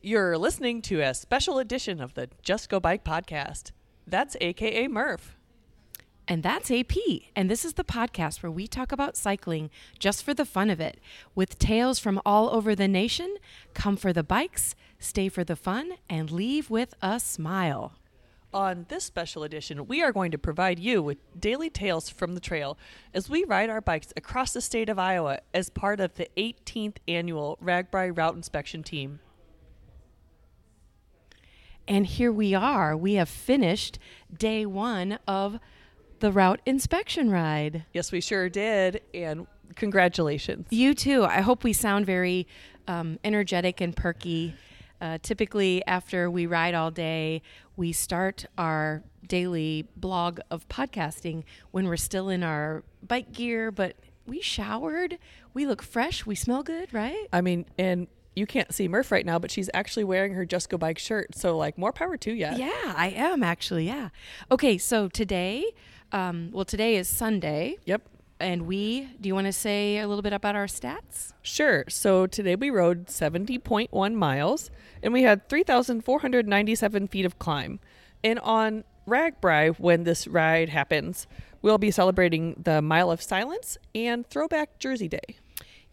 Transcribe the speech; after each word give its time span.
You're 0.00 0.38
listening 0.38 0.80
to 0.82 1.00
a 1.00 1.12
special 1.12 1.58
edition 1.58 2.00
of 2.00 2.14
the 2.14 2.28
Just 2.40 2.68
Go 2.68 2.78
Bike 2.78 3.02
podcast. 3.02 3.72
That's 4.06 4.36
AKA 4.40 4.86
Murph. 4.86 5.36
And 6.28 6.44
that's 6.44 6.70
AP. 6.70 6.94
And 7.34 7.50
this 7.50 7.64
is 7.64 7.72
the 7.72 7.82
podcast 7.82 8.40
where 8.40 8.52
we 8.52 8.68
talk 8.68 8.92
about 8.92 9.16
cycling 9.16 9.70
just 9.98 10.22
for 10.22 10.34
the 10.34 10.44
fun 10.44 10.70
of 10.70 10.78
it. 10.78 11.00
With 11.34 11.58
tales 11.58 11.98
from 11.98 12.22
all 12.24 12.48
over 12.50 12.76
the 12.76 12.86
nation, 12.86 13.38
come 13.74 13.96
for 13.96 14.12
the 14.12 14.22
bikes, 14.22 14.76
stay 15.00 15.28
for 15.28 15.42
the 15.42 15.56
fun, 15.56 15.94
and 16.08 16.30
leave 16.30 16.70
with 16.70 16.94
a 17.02 17.18
smile. 17.18 17.94
On 18.54 18.86
this 18.88 19.02
special 19.02 19.42
edition, 19.42 19.88
we 19.88 20.00
are 20.00 20.12
going 20.12 20.30
to 20.30 20.38
provide 20.38 20.78
you 20.78 21.02
with 21.02 21.18
daily 21.40 21.70
tales 21.70 22.08
from 22.08 22.34
the 22.36 22.40
trail 22.40 22.78
as 23.12 23.28
we 23.28 23.42
ride 23.42 23.68
our 23.68 23.80
bikes 23.80 24.12
across 24.16 24.52
the 24.52 24.60
state 24.60 24.88
of 24.88 24.96
Iowa 24.96 25.40
as 25.52 25.70
part 25.70 25.98
of 25.98 26.14
the 26.14 26.28
18th 26.36 26.98
annual 27.08 27.58
RAGBRAI 27.60 28.16
Route 28.16 28.36
Inspection 28.36 28.84
Team. 28.84 29.18
And 31.88 32.06
here 32.06 32.30
we 32.30 32.54
are. 32.54 32.94
We 32.94 33.14
have 33.14 33.30
finished 33.30 33.98
day 34.36 34.66
one 34.66 35.18
of 35.26 35.58
the 36.20 36.30
route 36.30 36.60
inspection 36.66 37.30
ride. 37.30 37.86
Yes, 37.94 38.12
we 38.12 38.20
sure 38.20 38.50
did. 38.50 39.00
And 39.14 39.46
congratulations. 39.74 40.66
You 40.70 40.92
too. 40.94 41.24
I 41.24 41.40
hope 41.40 41.64
we 41.64 41.72
sound 41.72 42.04
very 42.04 42.46
um, 42.86 43.18
energetic 43.24 43.80
and 43.80 43.96
perky. 43.96 44.54
Uh, 45.00 45.16
typically, 45.22 45.82
after 45.86 46.30
we 46.30 46.44
ride 46.44 46.74
all 46.74 46.90
day, 46.90 47.40
we 47.76 47.92
start 47.92 48.44
our 48.58 49.02
daily 49.26 49.86
blog 49.96 50.40
of 50.50 50.68
podcasting 50.68 51.44
when 51.70 51.86
we're 51.86 51.96
still 51.96 52.28
in 52.28 52.42
our 52.42 52.82
bike 53.06 53.32
gear, 53.32 53.70
but 53.70 53.96
we 54.26 54.42
showered. 54.42 55.18
We 55.54 55.66
look 55.66 55.82
fresh. 55.82 56.26
We 56.26 56.34
smell 56.34 56.62
good, 56.62 56.92
right? 56.92 57.28
I 57.32 57.40
mean, 57.40 57.64
and 57.78 58.08
you 58.38 58.46
can't 58.46 58.72
see 58.72 58.88
Murph 58.88 59.10
right 59.10 59.26
now, 59.26 59.38
but 59.38 59.50
she's 59.50 59.68
actually 59.74 60.04
wearing 60.04 60.34
her 60.34 60.44
Just 60.44 60.70
Go 60.70 60.78
Bike 60.78 60.98
shirt. 60.98 61.34
So, 61.34 61.56
like, 61.56 61.76
more 61.76 61.92
power 61.92 62.16
to 62.16 62.30
you. 62.30 62.48
Yeah, 62.56 62.94
I 62.96 63.12
am 63.14 63.42
actually. 63.42 63.86
Yeah. 63.86 64.10
Okay, 64.50 64.78
so 64.78 65.08
today, 65.08 65.64
um, 66.12 66.50
well, 66.52 66.64
today 66.64 66.96
is 66.96 67.08
Sunday. 67.08 67.76
Yep. 67.84 68.02
And 68.40 68.66
we, 68.66 69.08
do 69.20 69.26
you 69.26 69.34
want 69.34 69.48
to 69.48 69.52
say 69.52 69.98
a 69.98 70.06
little 70.06 70.22
bit 70.22 70.32
about 70.32 70.54
our 70.54 70.66
stats? 70.66 71.32
Sure. 71.42 71.84
So 71.88 72.26
today 72.28 72.54
we 72.54 72.70
rode 72.70 73.06
70.1 73.06 74.14
miles 74.14 74.70
and 75.02 75.12
we 75.12 75.22
had 75.22 75.48
3,497 75.48 77.08
feet 77.08 77.26
of 77.26 77.38
climb. 77.40 77.80
And 78.22 78.38
on 78.38 78.84
RAGBRAI, 79.08 79.80
when 79.80 80.04
this 80.04 80.28
ride 80.28 80.68
happens, 80.68 81.26
we'll 81.62 81.78
be 81.78 81.90
celebrating 81.90 82.54
the 82.62 82.80
Mile 82.80 83.10
of 83.10 83.20
Silence 83.20 83.76
and 83.92 84.24
Throwback 84.28 84.78
Jersey 84.78 85.08
Day. 85.08 85.36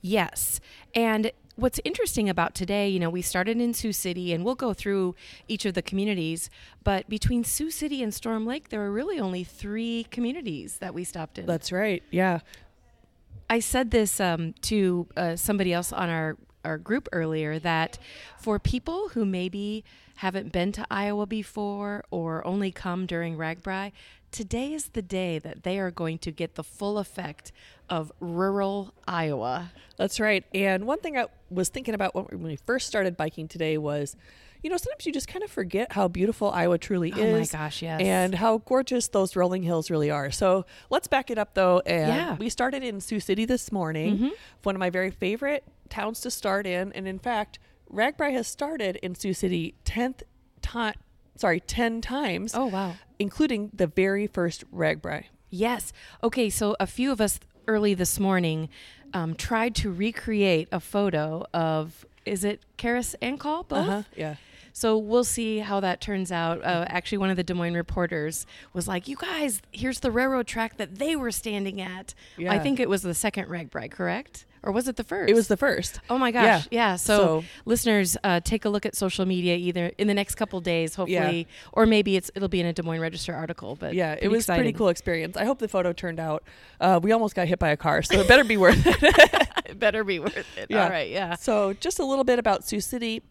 Yes. 0.01 0.59
And 0.93 1.31
what's 1.55 1.79
interesting 1.83 2.29
about 2.29 2.53
today, 2.53 2.89
you 2.89 2.99
know, 2.99 3.09
we 3.09 3.21
started 3.21 3.59
in 3.59 3.73
Sioux 3.73 3.93
City 3.93 4.33
and 4.33 4.43
we'll 4.43 4.55
go 4.55 4.73
through 4.73 5.15
each 5.47 5.65
of 5.65 5.73
the 5.73 5.81
communities, 5.81 6.49
but 6.83 7.07
between 7.09 7.43
Sioux 7.43 7.71
City 7.71 8.03
and 8.03 8.13
Storm 8.13 8.45
Lake, 8.45 8.69
there 8.69 8.79
were 8.79 8.91
really 8.91 9.19
only 9.19 9.43
three 9.43 10.05
communities 10.11 10.77
that 10.77 10.93
we 10.93 11.03
stopped 11.03 11.37
in. 11.37 11.45
That's 11.45 11.71
right. 11.71 12.03
Yeah. 12.11 12.39
I 13.49 13.59
said 13.59 13.91
this 13.91 14.19
um, 14.19 14.53
to 14.63 15.07
uh, 15.15 15.35
somebody 15.35 15.71
else 15.71 15.93
on 15.93 16.09
our, 16.09 16.37
our 16.63 16.77
group 16.77 17.07
earlier 17.11 17.59
that 17.59 17.99
for 18.37 18.59
people 18.59 19.09
who 19.09 19.25
maybe 19.25 19.83
haven't 20.17 20.51
been 20.51 20.71
to 20.73 20.85
Iowa 20.89 21.25
before 21.25 22.03
or 22.09 22.45
only 22.45 22.71
come 22.71 23.05
during 23.05 23.37
RAGBRAI, 23.37 23.91
today 24.31 24.73
is 24.73 24.89
the 24.89 25.01
day 25.01 25.39
that 25.39 25.63
they 25.63 25.79
are 25.79 25.91
going 25.91 26.17
to 26.19 26.31
get 26.31 26.55
the 26.55 26.63
full 26.63 26.97
effect 26.97 27.51
of 27.89 28.11
rural 28.19 28.94
Iowa. 29.08 29.72
That's 29.97 30.19
right. 30.19 30.44
And 30.53 30.86
one 30.86 31.00
thing 31.00 31.17
I 31.17 31.25
was 31.50 31.69
thinking 31.69 31.94
about 31.94 32.16
when 32.16 32.44
we 32.44 32.55
first 32.55 32.88
started 32.88 33.16
biking 33.16 33.47
today 33.47 33.78
was, 33.78 34.16
you 34.64 34.69
know, 34.69 34.78
sometimes 34.78 35.05
you 35.05 35.14
just 35.14 35.28
kind 35.28 35.44
of 35.44 35.52
forget 35.52 35.91
how 35.91 36.08
beautiful 36.08 36.50
Iowa 36.50 36.78
truly 36.78 37.13
Oh 37.16 37.19
is. 37.19 37.53
my 37.53 37.59
gosh, 37.59 37.81
yes. 37.81 38.01
And 38.01 38.34
how 38.35 38.57
gorgeous 38.59 39.07
those 39.07 39.35
rolling 39.35 39.63
hills 39.63 39.90
really 39.91 40.09
are. 40.09 40.31
So 40.31 40.66
let's 40.90 41.07
back 41.07 41.29
it 41.29 41.38
up 41.38 41.53
though. 41.53 41.81
And 41.85 42.07
Yeah. 42.07 42.25
Mm-hmm. 42.31 42.40
we 42.40 42.50
started 42.50 42.84
in 42.84 43.00
Sioux 43.00 43.19
City 43.19 43.45
this 43.45 43.72
morning, 43.72 44.31
one 44.63 44.75
of 44.75 44.79
my 44.79 44.90
very 44.90 45.12
favorite 45.12 45.63
towns 45.90 46.19
to 46.22 46.31
start 46.31 46.66
in. 46.66 46.91
And 46.94 47.07
in 47.07 47.19
fact, 47.19 47.59
RAGBRAI 47.94 48.31
has 48.34 48.47
started 48.47 48.95
in 48.97 49.13
Sioux 49.13 49.34
City 49.35 49.75
10th 49.85 50.24
time, 50.63 50.95
sorry, 51.35 51.59
10 51.59 52.01
times. 52.01 52.53
Oh, 52.56 52.66
wow. 52.66 52.95
Including 53.19 53.69
the 53.72 53.85
very 53.88 54.25
first 54.25 54.69
RAGBRAI. 54.74 55.25
Yes. 55.51 55.94
Okay, 56.24 56.50
so 56.50 56.75
a 56.79 56.88
few 56.88 57.12
of 57.12 57.22
us 57.22 57.40
early 57.67 57.93
this 57.93 58.19
morning 58.19 58.69
um, 59.13 59.33
tried 59.33 59.75
to 59.75 59.91
recreate 59.91 60.67
a 60.71 60.79
photo 60.79 61.45
of, 61.53 62.05
is 62.25 62.43
it 62.43 62.61
Karras 62.77 63.15
and 63.21 63.39
Kaul 63.39 63.63
both? 63.63 63.87
Uh-huh. 63.87 64.03
Yeah. 64.15 64.35
So 64.73 64.97
we'll 64.97 65.23
see 65.23 65.59
how 65.59 65.79
that 65.79 66.01
turns 66.01 66.33
out. 66.33 66.61
Uh, 66.61 66.83
actually, 66.89 67.19
one 67.19 67.29
of 67.29 67.37
the 67.37 67.43
Des 67.43 67.53
Moines 67.53 67.75
reporters 67.75 68.45
was 68.73 68.89
like, 68.89 69.07
"You 69.07 69.15
guys, 69.15 69.61
here's 69.71 70.01
the 70.01 70.11
railroad 70.11 70.47
track 70.47 70.75
that 70.75 70.95
they 70.95 71.15
were 71.15 71.31
standing 71.31 71.79
at." 71.79 72.13
Yeah. 72.37 72.51
I 72.51 72.59
think 72.59 72.81
it 72.81 72.89
was 72.89 73.01
the 73.01 73.13
second 73.13 73.47
rag 73.47 73.71
RAGBRAI, 73.71 73.89
correct? 73.89 74.45
Or 74.65 74.71
was 74.71 74.87
it 74.87 74.95
the 74.95 75.03
first? 75.03 75.29
It 75.29 75.33
was 75.35 75.47
the 75.47 75.55
first. 75.57 75.99
Oh 76.09 76.17
my 76.17 76.31
gosh! 76.31 76.67
Yeah. 76.71 76.95
So, 76.95 77.17
So- 77.17 77.43
listeners, 77.65 78.17
uh, 78.23 78.39
take 78.43 78.65
a 78.65 78.69
look 78.69 78.85
at 78.85 78.95
social 78.95 79.25
media 79.25 79.55
either 79.55 79.91
in 79.97 80.07
the 80.07 80.13
next 80.13 80.35
couple 80.35 80.59
days, 80.59 80.95
hopefully, 80.95 81.47
or 81.71 81.85
maybe 81.85 82.15
it's 82.15 82.31
it'll 82.35 82.47
be 82.49 82.59
in 82.59 82.65
a 82.65 82.73
Des 82.73 82.81
Moines 82.81 82.99
Register 82.99 83.33
article. 83.33 83.75
But 83.75 83.93
Yeah, 83.93 84.15
it 84.19 84.27
was 84.29 84.45
pretty 84.47 84.73
cool 84.73 84.89
experience. 84.89 85.37
I 85.37 85.45
hope 85.45 85.59
the 85.59 85.67
photo 85.67 85.93
turned 85.93 86.19
out. 86.19 86.43
Uh, 86.81 86.99
we 87.01 87.11
almost 87.11 87.35
got 87.35 87.47
hit 87.47 87.59
by 87.59 87.69
a 87.69 87.77
car, 87.77 88.01
so 88.01 88.19
it 88.19 88.27
better 88.27 88.43
be 88.43 88.57
worth 88.57 88.85
it. 88.87 88.97
it 89.67 89.79
better 89.79 90.03
be 90.03 90.19
worth 90.19 90.35
it. 90.57 90.67
Yeah. 90.69 90.83
All 90.83 90.89
right. 90.89 91.09
Yeah. 91.09 91.35
So, 91.35 91.73
just 91.73 91.99
a 91.99 92.05
little 92.05 92.23
bit 92.23 92.39
about 92.39 92.67
Sioux 92.67 92.81
City. 92.81 93.21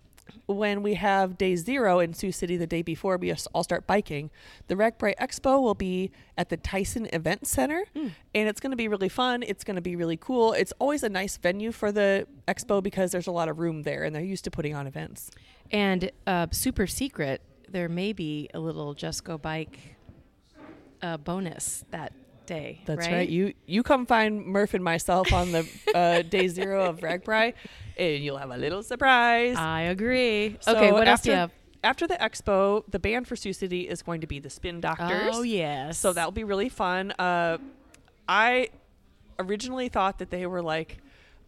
When 0.47 0.83
we 0.83 0.95
have 0.95 1.39
day 1.39 1.57
zero 1.57 2.01
in 2.01 2.13
Sioux 2.15 2.33
City 2.33 2.57
the 2.57 2.67
day 2.67 2.83
before 2.83 3.17
we 3.17 3.33
all 3.55 3.63
start 3.65 3.87
biking, 3.87 4.31
the 4.69 4.75
RAGBRAI 4.75 5.15
Expo 5.17 5.63
will 5.63 5.75
be 5.75 6.11
at 6.37 6.49
the 6.51 6.57
Tyson 6.57 7.09
Event 7.13 7.47
Center, 7.47 7.85
Hmm. 7.95 8.09
and 8.35 8.49
it's 8.49 8.61
going 8.61 8.71
to 8.73 8.77
be 8.77 8.89
really 8.89 9.09
fun. 9.09 9.43
It's 9.43 9.65
going 9.65 9.77
to 9.77 9.83
be 9.83 9.97
really 9.97 10.17
cool. 10.17 10.53
It's 10.53 10.73
always 10.79 11.03
a 11.03 11.09
nice 11.09 11.37
venue 11.37 11.73
for 11.73 11.93
the 11.93 12.27
expo 12.47 12.83
because 12.83 13.11
there's 13.13 13.27
a 13.27 13.33
lot 13.33 13.49
of 13.49 13.59
room 13.59 13.83
there, 13.83 14.05
and 14.05 14.15
they're 14.15 14.23
used 14.23 14.45
to 14.45 14.51
putting 14.51 14.75
on 14.75 14.87
events. 14.87 15.31
And 15.71 16.11
uh, 16.27 16.47
super 16.51 16.87
secret, 16.87 17.41
there 17.69 17.89
may 17.89 18.13
be 18.13 18.49
a 18.55 18.61
little 18.61 18.93
Just 18.95 19.25
Go 19.25 19.39
Bike 19.39 19.79
uh, 21.03 21.17
bonus 21.17 21.85
that 21.91 22.13
day. 22.47 22.81
That's 22.87 23.07
right. 23.07 23.13
right. 23.13 23.29
You 23.29 23.55
you 23.67 23.83
come 23.83 24.07
find 24.07 24.45
Murph 24.47 24.75
and 24.75 24.83
myself 24.85 25.33
on 25.33 25.53
the 25.53 25.69
uh, 25.95 26.23
day 26.29 26.49
zero 26.49 26.85
of 26.85 27.01
RAGBRAI, 27.01 27.55
and 27.97 28.25
you'll 28.25 28.39
have 28.39 28.51
a 28.51 28.57
little 28.57 28.83
surprise. 28.83 29.57
I 29.57 29.83
agree. 29.83 30.57
So 30.61 30.77
okay. 30.77 30.93
What 30.93 31.09
else 31.09 31.21
after, 31.21 31.25
do 31.25 31.31
you 31.31 31.37
have? 31.37 31.51
After 31.83 32.07
the 32.07 32.15
expo, 32.15 32.85
the 32.91 32.99
band 32.99 33.29
for 33.29 33.37
Sioux 33.37 33.53
City 33.53 33.89
is 33.89 34.03
going 34.03 34.21
to 34.23 34.27
be 34.27 34.39
the 34.39 34.51
Spin 34.51 34.81
Doctors. 34.81 35.35
Oh 35.35 35.43
yes. 35.43 35.99
So 35.99 36.13
that 36.13 36.25
will 36.25 36.33
be 36.33 36.45
really 36.45 36.69
fun. 36.69 37.13
Uh, 37.19 37.59
I 38.29 38.69
originally 39.39 39.89
thought 39.89 40.19
that 40.19 40.31
they 40.31 40.47
were 40.47 40.63
like 40.63 40.99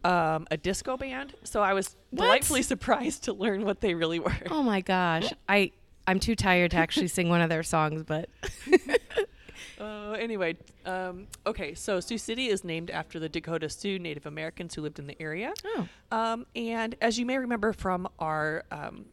um, 0.03 0.47
a 0.51 0.57
disco 0.57 0.95
band, 0.97 1.33
so 1.43 1.61
I 1.61 1.73
was 1.73 1.95
What? 2.11 2.25
delightfully 2.25 2.61
surprised 2.61 3.23
to 3.23 3.33
learn 3.33 3.65
what 3.65 3.81
they 3.81 3.93
really 3.95 4.19
were. 4.19 4.35
Oh 4.49 4.63
my 4.63 4.81
gosh. 4.81 5.31
I 5.49 5.71
I'm 6.05 6.19
too 6.19 6.35
tired 6.35 6.71
to 6.71 6.77
actually 6.77 7.07
sing 7.09 7.27
one 7.29 7.41
of 7.41 7.49
their 7.49 7.63
songs, 7.63 8.03
but 8.03 8.29
Uh, 9.79 10.11
anyway, 10.19 10.55
um, 10.85 11.27
okay, 11.45 11.73
so 11.73 11.99
Sioux 11.99 12.17
City 12.17 12.47
is 12.47 12.63
named 12.63 12.89
after 12.91 13.19
the 13.19 13.29
Dakota 13.29 13.69
Sioux 13.69 13.99
Native 13.99 14.25
Americans 14.25 14.75
who 14.75 14.81
lived 14.81 14.99
in 14.99 15.07
the 15.07 15.19
area. 15.21 15.53
oh 15.65 15.87
Um, 16.11 16.45
and 16.55 16.95
as 17.01 17.17
you 17.19 17.25
may 17.25 17.37
remember 17.37 17.73
from 17.73 18.07
our 18.19 18.63
um, 18.71 19.05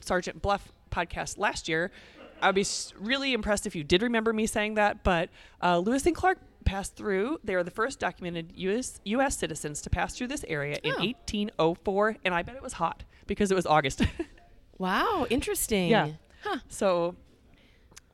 Sergeant 0.00 0.42
Bluff 0.42 0.72
podcast 0.90 1.38
last 1.38 1.68
year, 1.68 1.90
I'd 2.42 2.54
be 2.54 2.66
really 2.98 3.32
impressed 3.32 3.66
if 3.66 3.74
you 3.74 3.82
did 3.84 4.02
remember 4.02 4.32
me 4.32 4.46
saying 4.46 4.74
that. 4.74 5.02
But 5.04 5.30
uh, 5.62 5.78
Lewis 5.78 6.04
and 6.06 6.14
Clark 6.14 6.38
passed 6.64 6.96
through. 6.96 7.38
They 7.44 7.54
are 7.54 7.62
the 7.62 7.70
first 7.70 7.98
documented 8.00 8.52
U.S. 8.56 9.00
U.S. 9.04 9.36
citizens 9.38 9.80
to 9.82 9.90
pass 9.90 10.16
through 10.16 10.26
this 10.28 10.44
area 10.48 10.78
in 10.82 10.92
Oh. 10.92 10.98
1804, 10.98 12.16
and 12.24 12.34
I 12.34 12.42
bet 12.42 12.56
it 12.56 12.62
was 12.62 12.74
hot 12.74 13.04
because 13.26 13.50
it 13.50 13.54
was 13.54 13.66
August. 13.66 14.02
wow, 14.78 15.26
interesting. 15.30 15.88
Yeah. 15.90 16.08
Huh. 16.42 16.58
So 16.68 17.14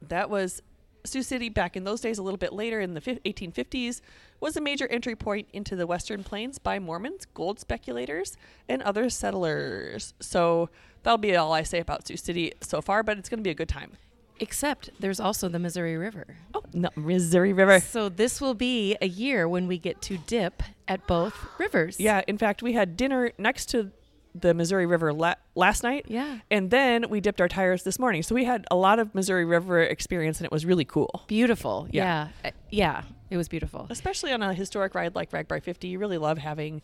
that 0.09 0.31
was 0.31 0.63
Sioux 1.05 1.23
City 1.23 1.49
back 1.49 1.77
in 1.77 1.85
those 1.85 2.01
days, 2.01 2.19
a 2.19 2.23
little 2.23 2.39
bit 2.39 2.53
later 2.53 2.81
in 2.81 2.95
the 2.95 3.01
1850s, 3.01 4.01
was 4.41 4.57
a 4.57 4.61
major 4.61 4.87
entry 4.89 5.17
point 5.17 5.49
into 5.53 5.77
the 5.77 5.87
Western 5.87 6.23
Plains 6.23 6.59
by 6.59 6.79
Mormons, 6.79 7.27
gold 7.35 7.59
speculators, 7.59 8.37
and 8.69 8.83
other 8.83 9.11
settlers. 9.11 10.15
So 10.21 10.71
that'll 11.03 11.19
be 11.19 11.35
all 11.37 11.53
I 11.53 11.63
say 11.63 11.81
about 11.81 12.07
Sioux 12.07 12.17
City 12.17 12.53
so 12.61 12.81
far, 12.81 13.03
but 13.03 13.19
it's 13.19 13.29
going 13.29 13.41
to 13.41 13.45
be 13.45 13.51
a 13.51 13.55
good 13.55 13.69
time. 13.69 13.93
Except 14.41 14.91
there's 14.99 15.21
also 15.21 15.49
the 15.49 15.59
Missouri 15.59 15.97
River. 15.97 16.37
Oh, 16.55 16.63
no, 16.73 16.89
Missouri 16.97 17.53
River. 17.53 17.79
So 17.81 18.09
this 18.09 18.41
will 18.41 18.55
be 18.55 18.97
a 19.01 19.07
year 19.07 19.49
when 19.49 19.69
we 19.69 19.79
get 19.79 20.01
to 20.03 20.19
dip 20.19 20.63
at 20.89 21.07
both 21.07 21.47
rivers. 21.59 22.01
Yeah, 22.01 22.23
in 22.27 22.39
fact, 22.39 22.63
we 22.63 22.73
had 22.73 22.97
dinner 22.97 23.31
next 23.39 23.67
to 23.67 23.93
the 24.35 24.55
Missouri 24.55 24.87
River 24.87 25.13
la- 25.13 25.35
last 25.55 25.83
night. 25.83 26.07
Yeah. 26.09 26.39
And 26.51 26.71
then 26.71 27.09
we 27.11 27.21
dipped 27.21 27.41
our 27.41 27.49
tires 27.49 27.83
this 27.83 27.99
morning. 27.99 28.23
So 28.23 28.35
we 28.35 28.45
had 28.45 28.65
a 28.71 28.77
lot 28.77 28.99
of 28.99 29.15
Missouri 29.15 29.45
River 29.45 29.83
experience 29.83 30.39
and 30.39 30.45
it 30.47 30.53
was 30.53 30.65
really 30.65 30.85
cool. 30.85 31.25
Beautiful. 31.27 31.87
Yeah. 31.91 32.29
Yeah. 32.45 32.51
Uh, 32.51 32.53
Yeah. 32.71 33.03
It 33.31 33.37
was 33.39 33.49
beautiful. 33.49 33.87
especially 33.89 34.31
on 34.33 34.43
a 34.43 34.53
historic 34.53 34.95
ride 34.95 35.15
like 35.15 35.31
RAGBRAI 35.31 35.63
50, 35.63 35.89
you 35.89 35.99
really 35.99 36.19
love 36.19 36.37
having 36.39 36.83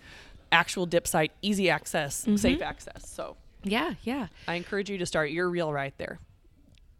actual 0.51 0.87
dip 0.87 1.07
site, 1.07 1.31
easy 1.43 1.69
access, 1.69 2.27
safe 2.37 2.63
access. 2.63 3.07
So 3.09 3.37
Yeah, 3.65 3.95
yeah. 4.03 4.29
I 4.47 4.55
encourage 4.55 4.89
you 4.89 4.97
to 4.99 5.05
start 5.07 5.31
your 5.31 5.51
reel 5.51 5.71
right 5.73 5.93
there. 5.99 6.19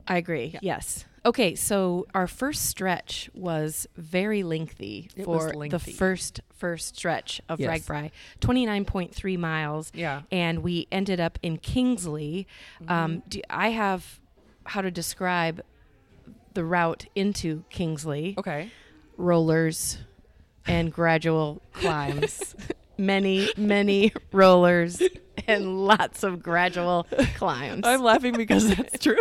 I 0.07 0.19
agree. 0.19 0.51
Yeah. 0.53 0.61
Yes. 0.63 1.05
Okay, 1.25 1.55
so 1.55 2.07
our 2.15 2.27
first 2.27 2.67
stretch 2.67 3.29
was 3.35 3.87
very 3.97 4.43
lengthy 4.43 5.11
It 5.17 5.25
for 5.25 5.53
the 5.69 5.79
first 5.79 6.41
first 6.57 6.97
stretch 6.97 7.41
of 7.49 7.61
Yes. 7.61 7.87
RAGBRAI, 7.87 8.11
29.3 8.41 9.39
miles. 9.39 9.91
Yeah. 9.95 10.23
And 10.31 10.63
we 10.63 10.89
ended 10.91 11.21
up 11.21 11.39
in 11.43 11.59
Kingsley. 11.59 12.47
Mm-hmm. 12.83 12.93
Um, 12.93 13.23
do, 13.29 13.41
I 13.51 13.71
have 13.71 14.21
how 14.65 14.81
to 14.81 14.91
describe 14.91 15.63
the 16.55 16.65
route 16.65 17.07
into 17.15 17.65
Kingsley 17.71 18.35
Okay. 18.39 18.71
rollers 19.17 19.99
and 20.67 20.93
gradual 20.93 21.63
climbs. 21.73 22.55
many, 22.99 23.49
many 23.57 24.13
rollers 24.33 25.01
and 25.47 25.87
lots 25.87 26.23
of 26.23 26.43
gradual 26.43 27.07
climbs. 27.37 27.83
I'm 27.87 28.03
laughing 28.03 28.35
because 28.37 28.75
that's 28.75 28.99
true. 29.03 29.21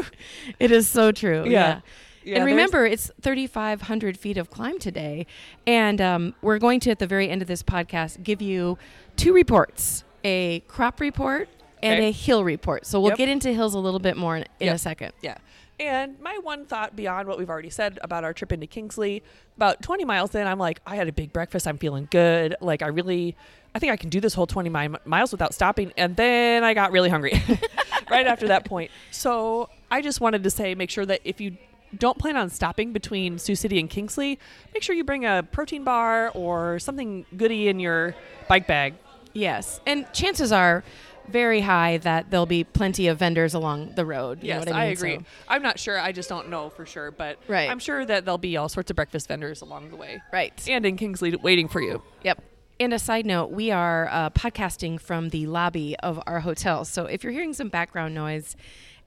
It 0.60 0.72
is 0.72 0.88
so 0.88 1.12
true. 1.12 1.44
Yeah. 1.46 1.50
Yeah. 1.52 1.80
Yeah, 2.24 2.36
and 2.38 2.46
remember, 2.46 2.86
it's 2.86 3.10
3,500 3.22 4.18
feet 4.18 4.38
of 4.38 4.50
climb 4.50 4.80
today. 4.80 5.25
And 5.66 6.02
um, 6.02 6.36
we're 6.42 6.60
going 6.60 6.81
to, 6.81 6.92
at 6.92 7.00
the 7.00 7.08
very 7.08 7.30
end 7.30 7.42
of 7.42 7.48
this 7.48 7.64
podcast, 7.64 8.22
give 8.22 8.42
you 8.42 8.78
two 9.16 9.31
reports 9.34 10.04
a 10.25 10.60
crop 10.68 11.00
report 11.00 11.48
and 11.81 11.94
Okay. 12.00 12.10
a 12.10 12.12
hill 12.12 12.44
report. 12.44 12.86
So 12.86 13.00
we'll 13.00 13.12
Yep. 13.12 13.18
get 13.18 13.30
into 13.30 13.54
hills 13.54 13.75
a 13.75 13.80
little 13.80 14.02
bit 14.02 14.18
more 14.18 14.36
in, 14.36 14.44
in 14.60 14.66
Yep. 14.68 14.75
a 14.75 14.78
second. 14.78 15.12
Yeah. 15.22 15.38
And 15.80 16.19
my 16.19 16.38
one 16.42 16.66
thought 16.66 16.98
beyond 16.98 17.30
what 17.30 17.38
we've 17.38 17.50
already 17.50 17.69
said 17.69 17.98
about 18.02 18.25
our 18.25 18.34
trip 18.34 18.52
into 18.52 18.68
Kingsley, 18.68 19.24
about 19.56 19.81
20 19.81 20.04
miles 20.04 20.34
in, 20.36 20.48
I'm 20.48 20.60
like, 20.60 20.81
I 20.86 20.96
had 20.98 21.08
a 21.08 21.14
big 21.14 21.31
breakfast. 21.31 21.66
I'm 21.66 21.78
feeling 21.78 22.10
good. 22.12 22.56
Like, 22.60 22.81
I 22.81 22.88
really, 22.88 23.38
I 23.77 23.79
think 23.79 23.91
I 23.94 23.95
can 23.95 24.09
do 24.09 24.19
this 24.19 24.33
whole 24.33 24.47
20 24.47 24.69
mi- 24.71 24.97
miles 25.06 25.31
without 25.31 25.53
stopping. 25.53 25.94
And 25.97 26.15
then 26.15 26.63
I 26.63 26.74
got 26.74 26.91
really 26.91 27.09
hungry 27.09 27.39
right 28.09 28.25
after 28.25 28.47
that 28.47 28.65
point. 28.65 28.89
So 29.12 29.69
I 29.91 30.01
just 30.01 30.19
wanted 30.19 30.41
to 30.45 30.50
say 30.50 30.74
make 30.74 30.89
sure 30.89 31.06
that 31.06 31.21
if 31.24 31.39
you 31.39 31.57
don't 31.95 32.18
plan 32.18 32.35
on 32.35 32.50
stopping 32.50 32.91
between 32.91 33.38
Sioux 33.38 33.53
City 33.56 33.79
and 33.79 33.88
Kingsley, 33.88 34.39
make 34.74 34.81
sure 34.81 34.95
you 34.95 35.03
bring 35.03 35.25
a 35.25 35.47
protein 35.51 35.83
bar 35.83 36.31
or 36.33 36.79
something 36.79 37.27
goody 37.38 37.68
in 37.68 37.79
your 37.79 38.15
bike 38.50 38.65
bag. 38.65 38.95
Yes. 39.33 39.80
And 39.85 40.12
chances 40.12 40.51
are 40.51 40.83
very 41.30 41.62
high 41.62 41.97
that 41.97 42.31
there'll 42.31 42.47
be 42.47 42.63
plenty 42.63 43.07
of 43.09 43.19
vendors 43.19 43.53
along 43.53 43.94
the 43.94 44.06
road. 44.06 44.41
You 44.41 44.53
know 44.53 44.59
Yes, 44.62 44.65
what 44.65 44.75
I, 44.75 44.81
I, 44.81 44.85
agree. 44.85 45.18
So- 45.18 45.23
I'm 45.50 45.62
not 45.62 45.77
sure. 45.77 46.00
I 46.00 46.13
just 46.13 46.30
don't 46.30 46.50
know 46.50 46.71
for 46.71 46.88
sure, 46.88 47.12
but 47.12 47.38
Right. 47.47 47.69
I'm 47.69 47.77
sure 47.80 48.03
that 48.07 48.25
there'll 48.25 48.39
be 48.39 48.57
all 48.57 48.69
sorts 48.69 48.89
of 48.89 48.95
breakfast 48.95 49.27
vendors 49.27 49.62
along 49.62 49.91
the 49.91 49.97
way. 49.97 50.19
right. 50.33 50.68
and 50.68 50.83
in 50.83 50.97
Kingsley 50.97 51.35
waiting 51.35 51.68
for 51.68 51.80
you. 51.80 52.01
Yep. 52.23 52.41
And 52.79 52.94
a 52.94 53.00
side 53.00 53.25
note, 53.25 53.50
we 53.51 53.71
are 53.71 54.07
uh, 54.12 54.29
podcasting 54.29 55.01
from 55.01 55.29
the 55.29 55.47
lobby 55.47 55.95
of 56.00 56.21
our 56.27 56.41
hotel. 56.41 56.85
So 56.85 57.06
if 57.06 57.24
you're 57.24 57.33
hearing 57.33 57.53
some 57.53 57.69
background 57.69 58.13
noise, 58.13 58.56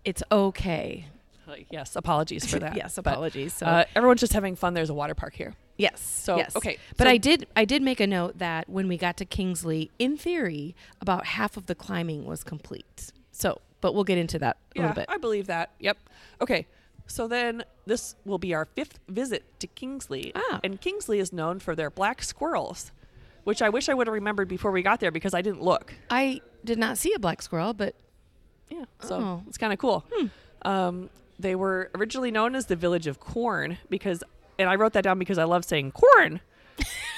it's 0.04 0.22
okay. 0.32 1.06
Like, 1.46 1.66
yes, 1.70 1.94
apologies 1.94 2.44
for 2.50 2.58
that. 2.60 2.76
yes, 2.76 2.96
But, 2.96 3.12
apologies. 3.12 3.54
So 3.54 3.66
uh, 3.66 3.84
everyone's 3.94 4.20
just 4.20 4.32
having 4.32 4.56
fun. 4.56 4.74
There's 4.74 4.90
a 4.90 4.94
water 4.94 5.14
park 5.14 5.34
here. 5.34 5.54
yes. 5.78 6.00
so, 6.00 6.36
yes. 6.36 6.56
okay, 6.56 6.78
But 6.96 7.04
so- 7.06 7.10
I 7.10 7.16
did 7.16 7.46
I 7.54 7.64
did 7.64 7.80
make 7.82 8.00
a 8.00 8.06
note 8.08 8.38
that 8.38 8.68
when 8.68 8.88
we 8.88 8.96
got 8.96 9.16
to 9.18 9.24
Kingsley, 9.24 9.90
in 10.00 10.16
theory, 10.16 10.74
about 11.00 11.26
half 11.26 11.56
of 11.56 11.66
the 11.66 11.74
climbing 11.76 12.24
was 12.24 12.42
complete. 12.42 13.12
So, 13.30 13.60
but 13.80 13.94
we'll 13.94 14.04
get 14.04 14.18
into 14.18 14.38
that 14.40 14.56
a 14.56 14.78
Yeah, 14.78 14.82
little 14.88 14.94
bit. 14.96 15.06
I 15.08 15.16
believe 15.16 15.46
that. 15.46 15.70
Yep. 15.78 15.96
Okay. 16.40 16.66
So 17.06 17.26
then 17.28 17.64
this 17.86 18.14
will 18.24 18.38
be 18.38 18.52
our 18.52 18.64
fifth 18.64 18.98
visit 19.08 19.44
to 19.60 19.66
Kingsley. 19.68 20.32
Ah. 20.34 20.60
And 20.64 20.80
Kingsley 20.80 21.18
is 21.20 21.32
known 21.32 21.58
for 21.60 21.74
their 21.74 21.90
black 21.90 22.22
squirrels, 22.22 22.92
which 23.44 23.62
I 23.62 23.68
wish 23.68 23.88
I 23.88 23.94
would 23.94 24.06
have 24.06 24.14
remembered 24.14 24.48
before 24.48 24.70
we 24.70 24.82
got 24.82 25.00
there 25.00 25.10
because 25.10 25.34
I 25.34 25.42
didn't 25.42 25.62
look. 25.62 25.94
I 26.10 26.40
did 26.64 26.78
not 26.78 26.98
see 26.98 27.12
a 27.14 27.18
black 27.18 27.42
squirrel, 27.42 27.72
but 27.74 27.94
Yeah. 28.68 28.84
So 29.00 29.16
Oh. 29.16 29.42
it's 29.48 29.58
kind 29.58 29.72
of 29.72 29.78
cool. 29.78 30.04
Um, 30.62 31.10
they 31.38 31.54
were 31.54 31.90
originally 31.94 32.30
known 32.30 32.54
as 32.54 32.66
the 32.66 32.76
village 32.76 33.06
of 33.06 33.18
corn 33.18 33.78
because, 33.88 34.22
and 34.58 34.68
I 34.68 34.74
wrote 34.76 34.92
that 34.92 35.04
down 35.04 35.18
because 35.18 35.38
I 35.38 35.44
love 35.44 35.64
saying 35.64 35.92
corn. 35.92 36.40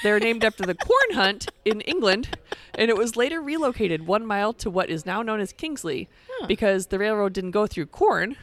They're 0.01 0.19
named 0.19 0.43
after 0.43 0.65
the 0.65 0.75
corn 0.75 1.11
hunt 1.13 1.47
in 1.63 1.79
England, 1.81 2.37
and 2.75 2.89
it 2.89 2.97
was 2.97 3.15
later 3.15 3.41
relocated 3.41 4.05
one 4.07 4.25
mile 4.25 4.51
to 4.53 4.69
what 4.69 4.89
is 4.89 5.05
now 5.05 5.21
known 5.21 5.39
as 5.39 5.53
Kingsley 5.53 6.09
Huh. 6.29 6.47
because 6.47 6.87
the 6.87 6.99
railroad 6.99 7.33
didn't 7.33 7.51
go 7.51 7.67
through 7.67 7.85
corn, 7.87 8.35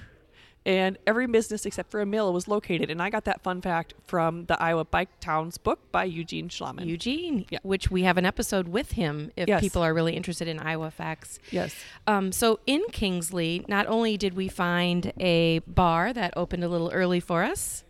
and 0.66 0.98
every 1.06 1.26
business 1.26 1.64
except 1.64 1.90
for 1.90 2.00
a 2.00 2.06
mill 2.06 2.32
was 2.32 2.46
located. 2.46 2.90
And 2.90 3.00
I 3.00 3.08
got 3.10 3.24
that 3.24 3.42
fun 3.42 3.62
fact 3.62 3.94
from 4.06 4.44
the 4.44 4.60
Iowa 4.62 4.84
Bike 4.84 5.08
Towns 5.20 5.56
book 5.56 5.90
by 5.90 6.04
Eugene 6.04 6.48
Schlaman. 6.50 6.86
Eugene, 6.86 7.46
Yeah. 7.50 7.60
which 7.62 7.90
we 7.90 8.02
have 8.02 8.18
an 8.18 8.26
episode 8.26 8.68
with 8.68 8.92
him 8.92 9.32
if 9.36 9.48
Yes. 9.48 9.60
people 9.62 9.82
are 9.82 9.94
really 9.94 10.14
interested 10.14 10.48
in 10.48 10.58
Iowa 10.58 10.90
facts. 10.90 11.38
yes. 11.50 11.74
Um, 12.06 12.30
so 12.30 12.60
in 12.66 12.82
Kingsley, 12.92 13.64
not 13.68 13.86
only 13.86 14.16
did 14.18 14.34
we 14.34 14.48
find 14.48 15.12
a 15.18 15.60
bar 15.60 16.12
that 16.12 16.34
opened 16.36 16.62
a 16.62 16.68
little 16.68 16.90
early 16.92 17.20
for 17.20 17.42
us. 17.42 17.84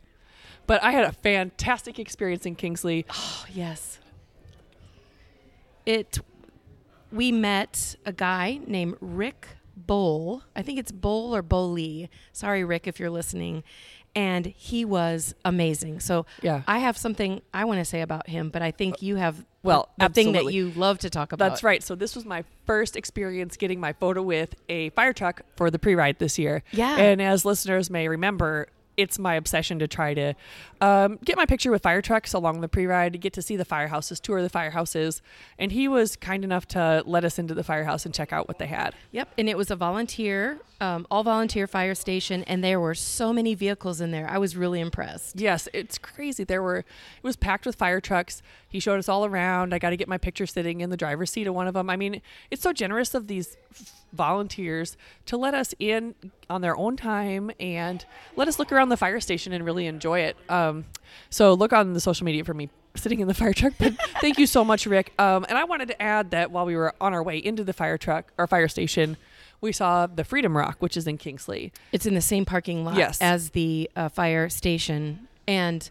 But 0.67 0.81
I 0.85 0.93
had 0.93 1.05
a 1.05 1.11
fantastic 1.11 1.99
experience 1.99 2.47
in 2.47 2.55
Kingsley. 2.55 3.05
Oh 3.11 3.45
yes. 3.53 3.99
It. 5.87 6.21
We 7.11 7.33
met 7.33 7.97
a 8.07 8.13
guy 8.13 8.61
named 8.67 8.95
Rick 9.01 9.49
Bowl. 9.87 10.43
I 10.55 10.63
think 10.63 10.79
it's 10.79 10.93
Bowl 10.93 11.35
or 11.35 11.43
Bowley. 11.43 12.11
Sorry, 12.33 12.65
Rick, 12.65 12.87
if 12.87 12.99
you're 13.01 13.11
listening. 13.11 13.63
And 14.15 14.47
he 14.47 14.85
was 14.85 15.37
amazing. 15.45 16.01
So 16.01 16.27
Yeah. 16.43 16.63
I 16.67 16.81
have 16.81 16.99
something 16.99 17.43
I 17.55 17.65
want 17.65 17.79
to 17.79 17.85
say 17.85 18.01
about 18.01 18.29
him, 18.29 18.49
but 18.51 18.61
I 18.61 18.73
think 18.73 19.03
you 19.03 19.15
have 19.17 19.47
Well, 19.63 19.89
a 20.01 20.09
thing 20.09 20.33
that 20.33 20.53
you 20.53 20.71
love 20.75 20.99
to 21.01 21.11
talk 21.11 21.33
about. 21.33 21.49
That's 21.49 21.63
right. 21.63 21.81
So 21.81 21.95
this 21.95 22.17
was 22.17 22.25
my 22.25 22.43
first 22.67 22.97
experience 22.97 23.57
getting 23.57 23.79
my 23.79 23.93
photo 23.93 24.21
with 24.21 24.57
a 24.69 24.91
fire 24.91 25.13
truck 25.13 25.43
for 25.55 25.71
the 25.71 25.79
pre-ride 25.79 26.19
this 26.19 26.41
year. 26.41 26.65
Yeah. 26.73 26.97
And 26.97 27.23
as 27.23 27.45
listeners 27.45 27.89
may 27.89 28.09
remember, 28.09 28.67
it's 29.01 29.19
my 29.19 29.35
obsession 29.35 29.79
to 29.79 29.89
try 29.89 30.15
to 30.15 30.35
um, 30.81 31.19
get 31.25 31.37
my 31.37 31.47
picture 31.47 31.71
with 31.71 31.83
fire 31.83 32.03
trucks 32.03 32.33
along 32.33 32.61
the 32.61 32.69
pre-ride, 32.69 33.21
get 33.21 33.33
to 33.35 33.43
see 33.43 33.57
the 33.57 33.65
firehouses, 33.65 34.21
tour 34.21 34.43
the 34.43 34.51
firehouses. 34.51 35.21
And 35.59 35.73
he 35.73 35.89
was 35.89 36.17
kind 36.17 36.45
enough 36.45 36.67
to 36.69 37.03
let 37.07 37.25
us 37.25 37.39
into 37.39 37.55
the 37.55 37.65
firehouse 37.65 38.05
and 38.05 38.15
check 38.15 38.33
out 38.33 38.49
what 38.49 38.59
they 38.59 38.67
had. 38.67 38.95
Yep, 39.13 39.29
and 39.39 39.49
it 39.49 39.57
was 39.57 39.71
a 39.71 39.77
volunteer, 39.77 40.59
um, 40.81 41.07
all 41.11 41.23
volunteer 41.23 41.67
fire 41.67 41.95
station, 41.95 42.45
and 42.45 42.63
there 42.63 42.81
were 42.81 42.95
so 42.95 43.33
many 43.33 43.55
vehicles 43.55 44.01
in 44.01 44.11
there. 44.11 44.29
I 44.29 44.39
was 44.39 44.57
really 44.57 44.81
impressed. 44.81 45.41
Yes, 45.41 45.69
it's 45.73 45.99
crazy. 45.99 46.45
There 46.45 46.63
were 46.63 46.79
it 46.79 46.87
was 47.23 47.37
packed 47.37 47.67
with 47.67 47.77
fire 47.77 48.01
trucks. 48.01 48.43
He 48.69 48.81
showed 48.81 48.99
us 48.99 49.09
all 49.09 49.25
around. 49.25 49.75
I 49.75 49.79
got 49.79 49.91
to 49.91 49.97
get 49.97 50.09
my 50.09 50.19
picture 50.19 50.47
sitting 50.47 50.81
in 50.81 50.91
the 50.91 50.97
driver's 50.97 51.31
seat 51.31 51.47
of 51.47 51.55
one 51.55 51.67
of 51.67 51.75
them. 51.75 51.91
I 51.91 51.97
mean, 51.97 52.23
it's 52.51 52.63
so 52.63 52.73
generous 52.73 53.15
of 53.15 53.27
these 53.27 53.57
volunteers 54.13 54.97
to 55.27 55.37
let 55.37 55.55
us 55.55 55.75
in 55.79 56.15
on 56.49 56.61
their 56.61 56.77
own 56.77 56.97
time 56.97 57.51
and 57.61 58.05
let 58.37 58.49
us 58.49 58.59
look 58.59 58.73
around 58.73 58.89
the 58.89 58.97
fire 58.97 59.21
station 59.21 59.53
and 59.53 59.65
really 59.65 59.87
enjoy 59.87 60.21
it. 60.21 60.37
Um, 60.49 60.85
so 61.31 61.55
look 61.55 61.73
on 61.73 61.93
the 61.93 62.01
social 62.01 62.25
media 62.25 62.45
for 62.45 62.55
me 62.55 62.69
sitting 62.97 63.21
in 63.21 63.29
the 63.29 63.35
fire 63.43 63.53
truck. 63.53 63.75
But 63.79 63.95
thank 64.21 64.39
you 64.39 64.47
so 64.47 64.65
much, 64.65 64.87
Rick. 64.87 65.13
Um, 65.19 65.45
and 65.49 65.57
I 65.57 65.65
wanted 65.65 65.89
to 65.89 66.03
add 66.03 66.31
that 66.33 66.51
while 66.51 66.67
we 66.67 66.75
were 66.77 66.95
on 67.01 67.15
our 67.15 67.23
way 67.23 67.39
into 67.39 67.63
the 67.65 67.73
fire 67.73 67.97
truck 67.99 68.33
or 68.39 68.47
fire 68.47 68.69
station, 68.69 69.17
we 69.61 69.73
saw 69.73 70.07
the 70.07 70.25
Freedom 70.25 70.57
Rock, 70.57 70.77
which 70.81 70.97
is 70.97 71.07
in 71.07 71.19
Kingsley. 71.19 71.73
It's 71.93 72.07
in 72.07 72.15
the 72.15 72.21
same 72.21 72.45
parking 72.45 72.85
lot 72.85 72.97
Yes. 72.97 73.21
as 73.21 73.51
the 73.51 73.91
uh, 73.95 74.09
fire 74.09 74.49
station, 74.49 75.29
and 75.47 75.89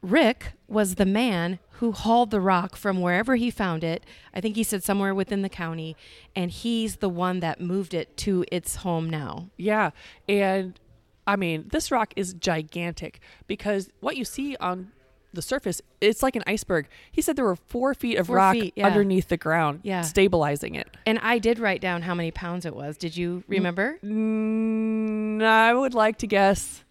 Rick 0.00 0.52
was 0.66 0.96
the 0.96 1.06
man 1.06 1.58
who 1.76 1.92
hauled 1.92 2.30
the 2.30 2.40
rock 2.40 2.76
from 2.76 3.00
wherever 3.00 3.36
he 3.36 3.50
found 3.50 3.82
it. 3.84 4.04
I 4.34 4.40
think 4.40 4.56
he 4.56 4.62
said 4.62 4.82
somewhere 4.84 5.14
within 5.14 5.42
the 5.42 5.48
county, 5.48 5.96
and 6.36 6.50
he's 6.50 6.96
the 6.96 7.08
one 7.08 7.40
that 7.40 7.60
moved 7.60 7.92
it 7.94 8.16
to 8.18 8.44
its 8.52 8.76
home 8.76 9.08
now. 9.10 9.48
Yeah. 9.56 9.90
And 10.28 10.78
I 11.26 11.36
mean, 11.36 11.68
this 11.70 11.90
rock 11.90 12.12
is 12.16 12.34
gigantic 12.34 13.20
because 13.46 13.90
what 14.00 14.16
you 14.16 14.24
see 14.24 14.56
on 14.56 14.92
the 15.34 15.40
surface, 15.42 15.80
it's 16.00 16.22
like 16.22 16.36
an 16.36 16.42
iceberg. 16.46 16.86
He 17.10 17.22
said 17.22 17.36
there 17.36 17.44
were 17.46 17.56
four 17.56 17.94
feet 17.94 18.18
of 18.18 18.26
Four 18.26 18.36
rock 18.36 18.52
feet, 18.54 18.74
yeah. 18.76 18.86
underneath 18.86 19.28
the 19.28 19.38
ground, 19.38 19.80
Yeah. 19.82 20.02
stabilizing 20.02 20.74
it. 20.74 20.88
And 21.06 21.18
I 21.20 21.38
did 21.38 21.58
write 21.58 21.80
down 21.80 22.02
how 22.02 22.14
many 22.14 22.30
pounds 22.30 22.66
it 22.66 22.76
was. 22.76 22.98
Did 22.98 23.16
you 23.16 23.42
remember? 23.48 23.98
Mm, 24.04 25.42
I 25.42 25.72
would 25.72 25.94
like 25.94 26.18
to 26.18 26.26
guess 26.26 26.84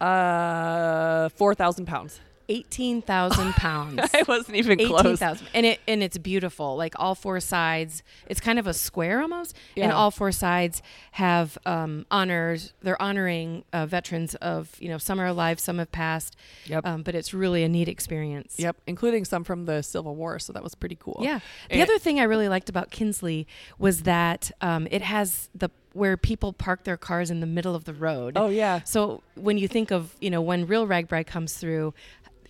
uh, 0.00 1.28
4,000 1.30 1.84
pounds. 1.86 2.20
Eighteen 2.50 3.02
thousand 3.02 3.52
pounds. 3.54 4.00
I 4.14 4.22
wasn't 4.26 4.56
even 4.56 4.80
Eighteen 4.80 4.96
close. 4.96 5.18
thousand, 5.18 5.46
and 5.52 5.66
it 5.66 5.80
and 5.86 6.02
it's 6.02 6.16
beautiful. 6.16 6.76
Like 6.76 6.94
all 6.96 7.14
four 7.14 7.40
sides, 7.40 8.02
it's 8.26 8.40
kind 8.40 8.58
of 8.58 8.66
a 8.66 8.72
square 8.72 9.20
almost, 9.20 9.54
yeah. 9.76 9.84
and 9.84 9.92
all 9.92 10.10
four 10.10 10.32
sides 10.32 10.82
have 11.12 11.58
um, 11.66 12.06
honors. 12.10 12.72
They're 12.80 13.00
honoring 13.00 13.64
uh, 13.72 13.84
veterans 13.86 14.34
of 14.36 14.74
you 14.80 14.88
know 14.88 14.98
some 14.98 15.20
are 15.20 15.26
alive, 15.26 15.60
some 15.60 15.78
have 15.78 15.92
passed. 15.92 16.36
Yep. 16.66 16.86
Um, 16.86 17.02
but 17.02 17.14
it's 17.14 17.34
really 17.34 17.64
a 17.64 17.68
neat 17.68 17.88
experience. 17.88 18.54
Yep, 18.58 18.76
including 18.86 19.24
some 19.26 19.44
from 19.44 19.66
the 19.66 19.82
Civil 19.82 20.14
War, 20.16 20.38
so 20.38 20.52
that 20.54 20.62
was 20.62 20.74
pretty 20.74 20.96
cool. 20.96 21.20
Yeah. 21.22 21.40
The 21.68 21.74
And- 21.74 21.82
other 21.82 21.98
thing 21.98 22.18
I 22.18 22.24
really 22.24 22.48
liked 22.48 22.68
about 22.70 22.90
Kingsley 22.90 23.46
was 23.78 24.02
that 24.04 24.50
um, 24.62 24.88
it 24.90 25.02
has 25.02 25.50
the 25.54 25.70
where 25.94 26.16
people 26.16 26.52
park 26.52 26.84
their 26.84 26.96
cars 26.98 27.28
in 27.30 27.40
the 27.40 27.46
middle 27.46 27.74
of 27.74 27.84
the 27.84 27.94
road. 27.94 28.34
Oh 28.36 28.48
yeah. 28.48 28.80
So 28.84 29.22
when 29.34 29.58
you 29.58 29.66
think 29.66 29.90
of, 29.90 30.14
you 30.20 30.30
know, 30.30 30.40
when 30.40 30.66
real 30.66 30.86
RAGBRAI 30.86 31.26
comes 31.26 31.54
through, 31.54 31.92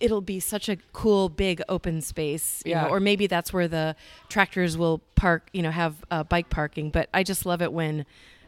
it'll 0.01 0.21
be 0.21 0.41
such 0.41 0.69
a 0.69 0.77
cool 0.93 1.29
big 1.29 1.61
open 1.69 2.01
space 2.01 2.63
you 2.65 2.75
know, 2.75 2.83
Yeah. 2.83 2.89
or 2.89 3.01
maybe 3.01 3.27
that's 3.27 3.53
where 3.53 3.69
the 3.69 3.97
tractors 4.29 4.77
will 4.79 5.01
park 5.15 5.49
you 5.53 5.63
know 5.63 5.71
have 5.71 5.97
uh, 6.11 6.23
bike 6.25 6.49
parking 6.51 6.91
but 6.91 7.09
i 7.13 7.23
just 7.23 7.45
love 7.47 7.61
it 7.63 7.73
when 7.73 8.07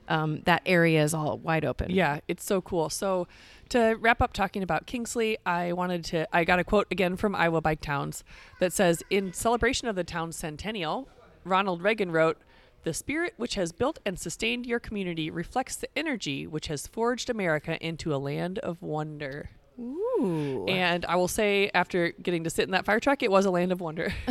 um, 0.08 0.40
that 0.44 0.62
area 0.66 1.04
is 1.04 1.14
all 1.14 1.38
wide 1.38 1.64
open 1.64 1.88
Yeah, 1.92 2.18
it's 2.26 2.44
so 2.44 2.60
cool. 2.60 2.90
So 2.90 3.28
to 3.68 3.94
wrap 4.00 4.20
up 4.20 4.32
talking 4.32 4.60
about 4.64 4.84
Kingsley, 4.86 5.38
I 5.46 5.72
wanted 5.72 6.04
to 6.06 6.26
I 6.36 6.42
got 6.42 6.58
a 6.58 6.64
quote 6.64 6.88
again 6.90 7.16
from 7.16 7.36
Iowa 7.36 7.60
Bike 7.60 7.80
Towns 7.80 8.24
that 8.58 8.72
says 8.72 9.04
in 9.08 9.32
celebration 9.32 9.86
of 9.86 9.94
the 9.94 10.02
town's 10.02 10.34
centennial, 10.34 11.08
Ronald 11.44 11.80
Reagan 11.80 12.10
wrote, 12.10 12.38
"The 12.82 12.92
spirit 12.92 13.34
which 13.36 13.54
has 13.54 13.70
built 13.70 14.00
and 14.04 14.18
sustained 14.18 14.66
your 14.66 14.80
community 14.80 15.30
reflects 15.30 15.76
the 15.76 15.86
energy 15.96 16.44
which 16.44 16.66
has 16.66 16.88
forged 16.88 17.30
America 17.30 17.78
into 17.80 18.12
a 18.12 18.18
land 18.18 18.58
of 18.58 18.82
wonder." 18.82 19.50
Ooh. 19.80 20.66
And 20.68 21.04
I 21.06 21.16
will 21.16 21.28
say 21.28 21.70
after 21.74 22.12
getting 22.22 22.44
to 22.44 22.50
sit 22.50 22.64
in 22.64 22.72
that 22.72 22.84
fire 22.84 23.00
truck, 23.00 23.22
it 23.22 23.30
was 23.30 23.46
a 23.46 23.50
land 23.50 23.72
of 23.72 23.80
wonder. 23.80 24.12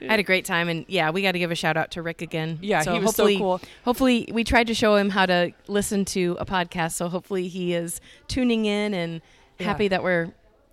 I 0.00 0.06
had 0.06 0.20
a 0.20 0.22
great 0.24 0.44
time, 0.44 0.68
and 0.68 0.84
yeah, 0.88 1.10
we 1.10 1.22
got 1.22 1.32
to 1.32 1.38
give 1.38 1.50
a 1.50 1.54
shout 1.54 1.76
out 1.76 1.92
to 1.92 2.02
Rick 2.02 2.22
again. 2.22 2.58
Yeah, 2.60 2.82
he 2.84 2.98
was 2.98 3.14
so 3.14 3.26
cool. 3.36 3.60
Hopefully, 3.84 4.28
we 4.32 4.44
tried 4.44 4.66
to 4.66 4.74
show 4.74 4.96
him 4.96 5.10
how 5.10 5.26
to 5.26 5.52
listen 5.68 6.04
to 6.06 6.36
a 6.40 6.46
podcast, 6.46 6.92
so 6.92 7.08
hopefully 7.08 7.48
he 7.48 7.72
is 7.74 8.00
tuning 8.28 8.64
in 8.64 8.94
and 8.94 9.20
Yeah. 9.58 9.66
happy 9.66 9.88
that 9.88 10.02
we're 10.02 10.32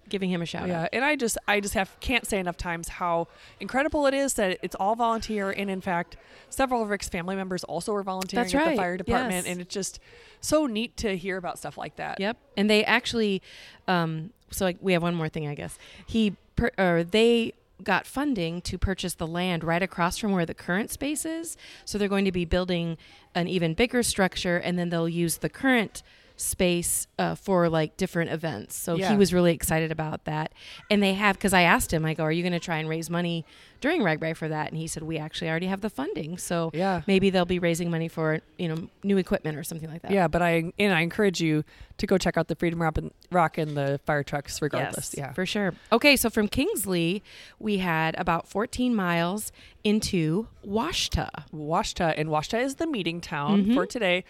giving 0.09 0.29
him 0.29 0.41
a 0.41 0.45
shout 0.45 0.67
Yeah, 0.67 0.83
out. 0.83 0.89
and 0.93 1.03
I 1.05 1.15
just 1.15 1.37
I 1.47 1.59
just 1.59 1.73
have 1.73 1.95
can't 1.99 2.25
say 2.25 2.39
enough 2.39 2.57
times 2.57 2.87
how 2.89 3.27
incredible 3.59 4.05
it 4.07 4.13
is 4.13 4.33
that 4.35 4.59
it's 4.61 4.75
all 4.75 4.95
volunteer 4.95 5.49
and 5.51 5.69
in 5.69 5.81
fact 5.81 6.17
several 6.49 6.81
of 6.81 6.89
Rick's 6.89 7.09
family 7.09 7.35
members 7.35 7.63
also 7.63 7.93
were 7.93 8.03
volunteering 8.03 8.43
That's 8.45 8.55
at 8.55 8.57
right, 8.57 8.69
the 8.71 8.75
fire 8.75 8.97
department 8.97 9.45
yes. 9.45 9.51
and 9.51 9.61
it's 9.61 9.73
just 9.73 9.99
so 10.41 10.65
neat 10.65 10.95
to 10.97 11.17
hear 11.17 11.37
about 11.37 11.57
stuff 11.57 11.77
like 11.77 11.95
that. 11.97 12.19
Yep, 12.19 12.37
and 12.57 12.69
they 12.69 12.83
actually, 12.85 13.41
um, 13.87 14.31
so 14.51 14.65
like 14.65 14.77
we 14.81 14.93
have 14.93 15.01
one 15.03 15.15
more 15.15 15.29
thing, 15.29 15.47
I 15.47 15.55
guess. 15.55 15.77
He 16.07 16.35
per, 16.55 16.71
or 16.77 17.03
they 17.03 17.53
got 17.83 18.05
funding 18.05 18.61
to 18.61 18.77
purchase 18.77 19.13
the 19.13 19.27
land 19.27 19.63
right 19.63 19.81
across 19.81 20.17
from 20.17 20.31
where 20.33 20.45
the 20.45 20.53
current 20.53 20.91
space 20.91 21.23
is. 21.25 21.55
So 21.85 21.97
they're 21.97 22.09
going 22.09 22.25
to 22.25 22.31
be 22.31 22.45
building 22.45 22.97
an 23.33 23.47
even 23.47 23.73
bigger 23.73 24.03
structure, 24.03 24.57
and 24.57 24.77
then 24.77 24.89
they'll 24.89 25.07
use 25.09 25.37
the 25.37 25.49
current 25.49 26.03
space 26.39 27.05
uh, 27.17 27.35
for 27.35 27.67
like 27.69 27.97
different 27.97 28.31
events. 28.31 28.75
So 28.75 28.95
Yeah. 28.95 29.11
he 29.11 29.17
was 29.17 29.33
really 29.33 29.53
excited 29.53 29.91
about 29.91 30.23
that. 30.25 30.53
And 30.89 31.03
they 31.03 31.13
have 31.13 31.35
because 31.37 31.53
I 31.53 31.63
asked 31.63 31.93
him, 31.93 32.05
I 32.05 32.13
go, 32.13 32.23
"Are 32.23 32.31
you 32.31 32.43
going 32.43 32.53
to 32.53 32.59
try 32.59 32.77
and 32.77 32.87
raise 32.87 33.09
money 33.09 33.45
during 33.81 34.01
RAGBRAI 34.01 34.35
for 34.37 34.47
that?" 34.47 34.69
And 34.69 34.77
he 34.77 34.87
said, 34.87 35.03
"We 35.03 35.17
actually 35.17 35.49
already 35.49 35.67
have 35.67 35.81
the 35.81 35.89
funding, 35.89 36.37
so 36.37 36.71
Yeah. 36.73 37.01
maybe 37.07 37.29
they'll 37.29 37.45
be 37.45 37.59
raising 37.59 37.91
money 37.91 38.07
for 38.07 38.39
you 38.57 38.67
know 38.69 38.87
new 39.03 39.17
equipment 39.17 39.57
or 39.57 39.63
something 39.63 39.89
like 39.89 40.01
that." 40.03 40.11
Yeah, 40.11 40.27
but 40.29 40.41
I 40.41 40.71
and 40.79 40.93
I 40.93 41.01
encourage 41.01 41.41
you 41.41 41.63
to 41.97 42.07
go 42.07 42.17
check 42.17 42.37
out 42.37 42.47
the 42.47 42.55
Freedom 42.55 42.81
Rock 42.81 42.97
and, 42.97 43.11
Rock 43.29 43.57
and 43.57 43.75
the 43.75 43.99
fire 44.05 44.23
trucks 44.23 44.61
regardless. 44.61 45.13
Yes, 45.13 45.15
yeah. 45.17 45.33
for 45.33 45.45
sure. 45.45 45.73
Okay, 45.91 46.15
so 46.15 46.29
from 46.29 46.47
Kingsley, 46.47 47.21
we 47.59 47.79
had 47.79 48.15
about 48.17 48.47
14 48.47 48.95
miles 48.95 49.51
into 49.83 50.47
Washta. 50.65 51.29
Washta, 51.53 52.13
and 52.17 52.29
Washta 52.29 52.61
is 52.63 52.75
the 52.75 52.87
meeting 52.87 53.19
town 53.19 53.65
Mhm. 53.65 53.73
for 53.73 53.85
today. 53.85 54.23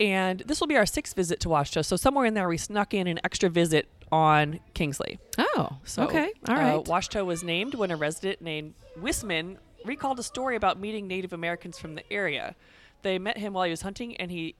And 0.00 0.40
this 0.40 0.60
will 0.60 0.66
be 0.66 0.76
our 0.76 0.86
sixth 0.86 1.14
visit 1.14 1.40
to 1.40 1.48
Washta. 1.48 1.84
So 1.84 1.96
somewhere 1.96 2.26
in 2.26 2.34
there, 2.34 2.48
we 2.48 2.56
snuck 2.58 2.94
in 2.94 3.06
an 3.06 3.20
extra 3.24 3.48
visit 3.48 3.88
on 4.10 4.60
Kingsley. 4.74 5.18
Oh, 5.38 5.76
So, 5.84 6.04
okay, 6.04 6.32
All 6.48 6.54
right. 6.56 6.74
uh. 6.74 6.82
Washta 6.82 7.24
was 7.24 7.42
named 7.44 7.74
when 7.74 7.90
a 7.90 7.96
resident 7.96 8.40
named 8.42 8.74
Wisman 8.98 9.56
recalled 9.84 10.18
a 10.18 10.22
story 10.22 10.56
about 10.56 10.78
meeting 10.80 11.06
Native 11.06 11.32
Americans 11.32 11.78
from 11.78 11.94
the 11.94 12.12
area. 12.12 12.54
They 13.02 13.18
met 13.18 13.38
him 13.38 13.52
while 13.52 13.64
he 13.64 13.70
was 13.70 13.82
hunting, 13.82 14.16
and 14.16 14.30
he 14.30 14.54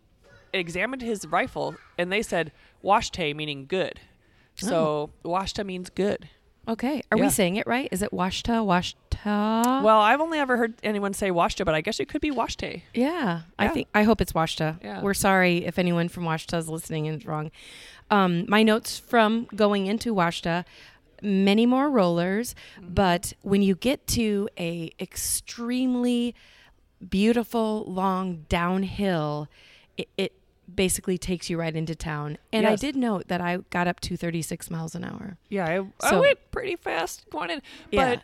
examined 0.53 1.03
his 1.03 1.27
rifle, 1.27 1.77
and 1.99 2.13
they 2.13 2.23
said 2.23 2.53
"Washte," 2.85 3.35
meaning 3.35 3.67
good. 3.67 4.01
So 4.57 5.11
Washta 5.25 5.65
means 5.67 5.91
good. 5.91 6.29
okay, 6.69 7.03
are 7.11 7.19
yeah. 7.19 7.25
we 7.25 7.31
saying 7.31 7.57
it 7.57 7.67
right? 7.67 7.89
Is 7.91 8.03
it 8.03 8.11
Washta? 8.13 8.65
Washta? 9.25 9.83
Well, 9.83 10.01
I've 10.01 10.21
only 10.21 10.39
ever 10.39 10.57
heard 10.57 10.75
anyone 10.83 11.15
say 11.15 11.31
Washta, 11.31 11.65
but 11.65 11.75
I 11.75 11.81
guess 11.81 12.01
it 12.01 12.09
could 12.09 12.21
be 12.21 12.31
Washte. 12.31 12.83
yeah, 12.95 13.43
I 13.59 13.69
think 13.69 13.89
I 13.95 14.03
hope 14.05 14.21
it's 14.21 14.33
Washta. 14.33 14.83
Yeah. 14.83 15.01
We're 15.03 15.15
sorry 15.15 15.65
if 15.65 15.79
anyone 15.79 16.09
from 16.09 16.25
Washta 16.25 16.59
is 16.59 16.69
listening 16.69 17.07
and 17.09 17.17
it's 17.17 17.27
wrong. 17.27 17.51
Um, 18.11 18.45
my 18.49 18.63
notes 18.63 18.99
from 18.99 19.47
going 19.55 19.87
into 19.87 20.15
Washta. 20.15 20.65
Many 21.23 21.65
more 21.65 21.89
rollers, 21.89 22.55
Mm-hmm. 22.79 22.93
but 22.95 23.33
when 23.41 23.63
you 23.63 23.75
get 23.77 24.07
to 24.09 24.49
a 24.59 24.93
extremely 25.01 26.35
beautiful 27.09 27.85
long 27.87 28.45
downhill 28.49 29.49
it, 29.97 30.09
it 30.19 30.33
basically 30.75 31.17
takes 31.19 31.49
you 31.51 31.59
right 31.59 31.77
into 31.77 31.95
town 31.95 32.39
and 32.53 32.67
i 32.67 32.75
did 32.77 32.97
note 32.97 33.29
that 33.29 33.41
i 33.41 33.59
got 33.71 33.87
up 33.87 34.01
to 34.01 34.17
36 34.17 34.71
miles 34.71 34.95
an 34.95 35.05
hour 35.05 35.37
Yeah, 35.51 35.67
I, 35.67 36.07
I 36.07 36.11
So- 36.11 36.21
went 36.21 36.39
pretty 36.51 36.77
fast 36.77 37.29
going 37.31 37.51
in. 37.51 37.63
Yeah. 37.91 38.17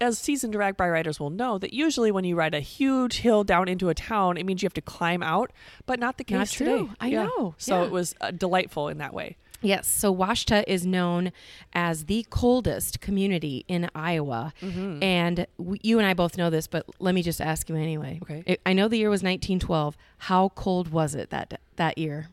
As 0.00 0.18
seasoned 0.18 0.54
RAGBRAI 0.54 0.92
riders 0.92 1.18
will 1.18 1.30
know, 1.30 1.58
that 1.58 1.72
usually 1.74 2.12
when 2.12 2.24
you 2.24 2.36
ride 2.36 2.54
a 2.54 2.60
huge 2.60 3.18
hill 3.18 3.42
down 3.42 3.66
into 3.68 3.88
a 3.88 3.94
town, 3.94 4.36
it 4.36 4.46
means 4.46 4.62
you 4.62 4.66
have 4.66 4.74
to 4.74 4.80
climb 4.80 5.22
out, 5.24 5.50
but 5.86 5.98
not 5.98 6.18
the 6.18 6.24
case 6.24 6.38
Not 6.38 6.48
today. 6.48 6.64
true. 6.76 6.90
I 7.00 7.08
Yeah. 7.08 7.24
know. 7.24 7.54
So 7.58 7.80
Yeah. 7.80 7.86
it 7.86 7.90
was 7.90 8.14
uh, 8.20 8.30
delightful 8.30 8.88
in 8.88 8.98
that 8.98 9.12
way. 9.12 9.36
yes 9.60 9.88
so 9.88 10.14
washta 10.14 10.62
is 10.68 10.86
known 10.86 11.32
as 11.72 12.04
the 12.04 12.24
coldest 12.30 13.00
community 13.00 13.64
in 13.66 13.90
iowa 13.92 14.52
Mm-hmm. 14.62 15.02
and 15.02 15.46
w- 15.58 15.80
you 15.82 15.98
and 15.98 16.06
i 16.06 16.14
both 16.14 16.38
know 16.38 16.48
this 16.48 16.68
but 16.68 16.86
let 17.00 17.12
me 17.12 17.22
just 17.24 17.40
ask 17.40 17.68
you 17.68 17.74
anyway 17.74 18.20
Okay. 18.22 18.44
I- 18.46 18.70
i 18.70 18.72
know 18.72 18.86
the 18.86 18.98
year 18.98 19.10
was 19.10 19.20
1912 19.24 19.96
how 20.30 20.50
cold 20.50 20.92
was 20.92 21.16
it 21.16 21.30
that 21.30 21.58
that 21.74 21.98
year 21.98 22.28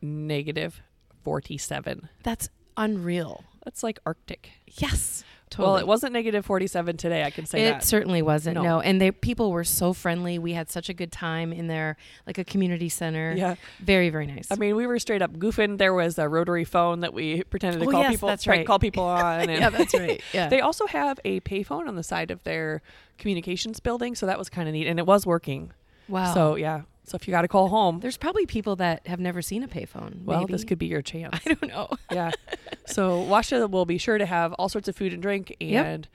Negative 0.00 0.80
47. 1.22 2.08
that's 2.22 2.48
unreal 2.78 3.44
That's 3.64 3.82
like 3.82 3.98
Arctic. 4.06 4.48
yes 4.66 5.22
Well, 5.58 5.76
it 5.76 5.86
wasn't 5.86 6.12
negative 6.12 6.46
47 6.46 6.96
today, 6.96 7.24
I 7.24 7.30
can 7.30 7.44
say 7.46 7.66
It 7.66 7.70
that. 7.72 7.84
certainly 7.84 8.22
wasn't. 8.22 8.54
No. 8.54 8.62
No, 8.62 8.80
and 8.80 9.00
they 9.00 9.10
people 9.10 9.50
were 9.50 9.64
so 9.64 9.92
friendly. 9.92 10.38
We 10.38 10.52
had 10.52 10.70
such 10.70 10.88
a 10.88 10.94
good 10.94 11.10
time 11.12 11.52
in 11.52 11.66
there, 11.66 11.96
like 12.26 12.38
a 12.38 12.44
community 12.44 12.88
center. 12.88 13.34
Yeah. 13.36 13.56
very 13.80 14.10
very 14.10 14.26
nice. 14.26 14.48
I 14.50 14.56
mean, 14.56 14.76
we 14.76 14.86
were 14.86 14.98
straight 14.98 15.22
up 15.22 15.32
goofing. 15.32 15.78
There 15.78 15.92
was 15.94 16.18
a 16.18 16.28
rotary 16.28 16.64
phone 16.64 17.00
that 17.00 17.12
we 17.14 17.42
pretended 17.44 17.80
to 17.80 17.86
Oh, 17.86 17.90
call 17.90 18.02
yes, 18.02 18.12
people, 18.12 18.28
that's 18.28 18.46
right. 18.46 18.66
call 18.66 18.78
people 18.78 19.04
on. 19.04 19.48
Yeah, 19.48 19.70
that's 19.70 19.94
right. 19.94 20.20
Yeah, 20.32 20.48
They 20.48 20.60
also 20.60 20.86
have 20.86 21.18
a 21.24 21.40
payphone 21.40 21.88
on 21.88 21.96
the 21.96 22.02
side 22.02 22.30
of 22.30 22.42
their 22.44 22.82
communications 23.18 23.80
building, 23.80 24.14
so 24.14 24.26
that 24.26 24.38
was 24.38 24.48
kind 24.48 24.68
of 24.68 24.72
neat, 24.72 24.86
and 24.86 24.98
it 24.98 25.06
was 25.06 25.26
working. 25.26 25.72
wow. 26.08 26.32
So 26.32 26.54
yeah, 26.56 26.82
so 27.04 27.16
if 27.16 27.26
you 27.26 27.32
got 27.32 27.42
to 27.42 27.48
call 27.48 27.68
home, 27.68 28.00
there's 28.00 28.16
probably 28.16 28.46
people 28.46 28.76
that 28.76 29.06
have 29.06 29.18
never 29.20 29.42
seen 29.42 29.62
a 29.62 29.68
payphone. 29.68 30.24
well, 30.24 30.40
maybe. 30.40 30.52
this 30.52 30.64
could 30.64 30.78
be 30.78 30.86
your 30.86 31.02
chance. 31.02 31.34
I 31.46 31.54
don't 31.54 31.68
know. 31.68 31.88
yeah. 32.12 32.30
So 32.86 33.24
Washta 33.24 33.70
will 33.70 33.84
be 33.86 33.98
sure 33.98 34.18
to 34.18 34.26
have 34.26 34.52
all 34.54 34.68
sorts 34.68 34.88
of 34.88 34.96
food 34.96 35.12
and 35.12 35.22
drink, 35.22 35.54
Yep. 35.60 35.86
and 35.86 36.08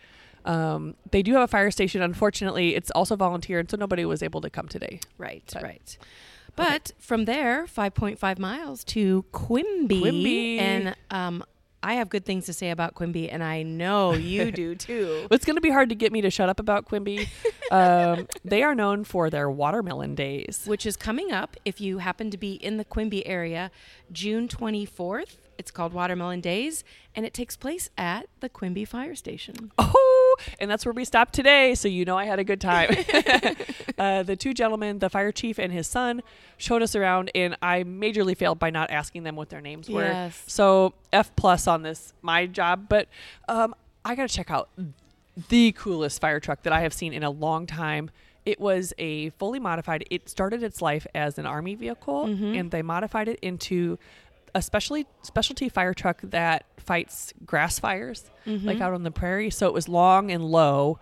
um, 0.43 0.95
they 1.11 1.21
do 1.23 1.33
have 1.33 1.43
a 1.43 1.47
fire 1.47 1.71
station. 1.71 2.01
Unfortunately, 2.01 2.75
it's 2.75 2.91
also 2.91 3.15
volunteer, 3.15 3.59
and 3.59 3.69
so 3.71 3.77
nobody 3.77 4.03
was 4.03 4.21
able 4.21 4.41
to 4.41 4.49
come 4.49 4.67
today. 4.67 4.99
Right, 5.17 5.43
But- 5.53 5.63
right. 5.63 5.97
But 6.57 6.91
from 6.99 7.25
there, 7.25 7.65
5.5 7.65 8.39
miles 8.39 8.83
to 8.85 9.23
Quimby. 9.33 9.99
Quimby. 10.01 10.59
And 10.59 10.95
um, 11.11 11.43
I 11.85 11.93
have 11.93 12.09
good 12.09 12.25
things 12.25 12.47
to 12.47 12.53
say 12.53 12.71
about 12.71 12.95
Quimby, 12.95 13.29
and 13.29 13.43
I 13.43 13.61
know 13.61 14.13
you 14.13 14.51
do 14.63 14.73
too. 14.73 15.27
It's 15.29 15.45
going 15.45 15.55
to 15.55 15.61
be 15.61 15.69
hard 15.69 15.89
to 15.89 15.95
get 15.95 16.11
me 16.11 16.19
to 16.21 16.31
shut 16.31 16.49
up 16.49 16.59
about 16.59 16.85
Quimby. 16.85 17.29
um, 17.71 18.27
they 18.43 18.63
are 18.63 18.73
known 18.73 19.03
for 19.03 19.29
their 19.29 19.51
watermelon 19.51 20.15
days. 20.15 20.63
Which 20.65 20.87
is 20.87 20.97
coming 20.97 21.31
up 21.31 21.55
if 21.63 21.79
you 21.79 21.99
happen 21.99 22.31
to 22.31 22.37
be 22.39 22.53
in 22.53 22.77
the 22.77 22.85
Quimby 22.85 23.27
area, 23.27 23.69
June 24.11 24.47
24th. 24.47 25.37
It's 25.59 25.69
called 25.69 25.93
Watermelon 25.93 26.41
Days, 26.41 26.83
and 27.13 27.23
it 27.23 27.35
takes 27.35 27.55
place 27.55 27.91
at 27.97 28.25
the 28.39 28.49
Quimby 28.49 28.83
Fire 28.83 29.15
Station. 29.15 29.71
Oh, 29.77 30.24
and 30.59 30.69
that's 30.69 30.85
where 30.85 30.93
we 30.93 31.05
stopped 31.05 31.33
today, 31.33 31.75
so 31.75 31.87
you 31.87 32.05
know 32.05 32.17
I 32.17 32.25
had 32.25 32.39
a 32.39 32.43
good 32.43 32.61
time. 32.61 32.89
uh, 33.97 34.23
the 34.23 34.35
two 34.35 34.53
gentlemen, 34.53 34.99
the 34.99 35.09
fire 35.09 35.31
chief 35.31 35.57
and 35.59 35.71
his 35.71 35.87
son, 35.87 36.21
showed 36.57 36.81
us 36.81 36.95
around, 36.95 37.31
and 37.35 37.57
I 37.61 37.83
majorly 37.83 38.35
failed 38.37 38.59
by 38.59 38.69
not 38.69 38.91
asking 38.91 39.23
them 39.23 39.35
what 39.35 39.49
their 39.49 39.61
names 39.61 39.89
were. 39.89 40.03
Yes. 40.03 40.43
So 40.47 40.93
F 41.13 41.35
plus 41.35 41.67
on 41.67 41.81
this 41.83 42.13
my 42.21 42.45
job, 42.45 42.87
but 42.89 43.07
um, 43.47 43.75
I 44.03 44.15
got 44.15 44.29
to 44.29 44.35
check 44.35 44.51
out 44.51 44.69
the 45.49 45.71
coolest 45.73 46.21
fire 46.21 46.39
truck 46.39 46.63
that 46.63 46.73
I 46.73 46.81
have 46.81 46.93
seen 46.93 47.13
in 47.13 47.23
a 47.23 47.29
long 47.29 47.65
time. 47.67 48.09
It 48.45 48.59
was 48.59 48.93
a 48.99 49.31
fully 49.31 49.59
modified. 49.59 50.05
It 50.11 50.29
started 50.29 50.61
its 50.61 50.81
life 50.81 51.07
as 51.15 51.39
an 51.39 51.45
army 51.47 51.73
vehicle, 51.75 52.27
Mhm. 52.27 52.59
and 52.59 52.71
they 52.71 52.83
modified 52.83 53.27
it 53.27 53.39
into 53.41 53.97
a 54.55 54.61
specially 54.61 55.05
specialty 55.21 55.69
fire 55.69 55.93
truck 55.93 56.21
that 56.23 56.65
fights 56.77 57.33
grass 57.45 57.77
fires, 57.77 58.31
like 58.47 58.77
Mhm. 58.77 58.81
out 58.81 58.93
on 58.93 59.03
the 59.03 59.11
prairie. 59.11 59.49
So 59.51 59.67
it 59.67 59.73
was 59.73 59.87
long 59.87 60.31
and 60.31 60.43
low, 60.43 60.97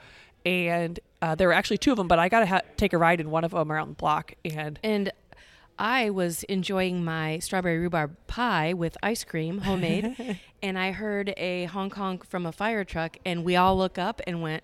and 0.45 1.00
uh, 1.22 1.36
there 1.36 1.48
were 1.48 1.53
actually 1.53 1.77
two 1.77 1.91
of 1.91 1.98
them. 1.98 2.07
But 2.10 2.19
I 2.19 2.27
got 2.27 2.41
to 2.41 2.45
ha- 2.48 2.62
take 2.75 2.91
a 2.93 2.98
ride 2.98 3.22
in 3.22 3.29
one 3.31 3.45
of 3.45 3.51
them 3.51 3.72
around 3.72 3.89
the 3.89 3.95
block, 3.95 4.33
and 4.43 4.77
And 4.83 5.12
I 5.79 6.10
was 6.10 6.43
enjoying 6.43 7.03
my 7.03 7.39
strawberry 7.39 7.79
rhubarb 7.79 8.15
pie 8.27 8.74
with 8.74 8.98
ice 9.01 9.24
cream, 9.24 9.60
homemade, 9.60 10.38
and 10.62 10.77
I 10.77 10.91
heard 10.91 11.33
a 11.38 11.65
honk 11.65 11.93
honk 11.95 12.25
from 12.25 12.45
a 12.45 12.51
fire 12.51 12.83
truck, 12.83 13.17
and 13.25 13.43
we 13.43 13.55
all 13.55 13.77
look 13.77 13.98
up 13.98 14.22
and 14.27 14.41
went, 14.41 14.63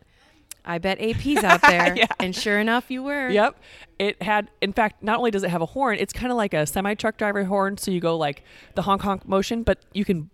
I 0.70 0.78
bet 0.78 1.02
AP's 1.02 1.44
out 1.44 1.62
there. 1.62 1.96
Yeah. 2.00 2.06
And 2.20 2.36
sure 2.36 2.60
enough, 2.60 2.92
you 2.92 3.04
were. 3.04 3.30
Yep. 3.30 3.60
It 3.98 4.22
had, 4.22 4.50
in 4.62 4.72
fact, 4.74 5.02
not 5.04 5.18
only 5.18 5.32
does 5.32 5.44
it 5.44 5.50
have 5.50 5.62
a 5.62 5.66
horn, 5.66 5.98
it's 6.00 6.14
kind 6.14 6.32
of 6.32 6.38
like 6.38 6.54
a 6.54 6.66
semi 6.66 6.94
truck 6.94 7.18
driver 7.18 7.44
horn. 7.44 7.78
So 7.78 7.92
you 7.92 8.00
go 8.00 8.16
like 8.16 8.44
the 8.76 8.84
honk 8.84 9.02
honk 9.02 9.28
motion, 9.28 9.64
but 9.64 9.80
you 9.94 10.06
can 10.06 10.30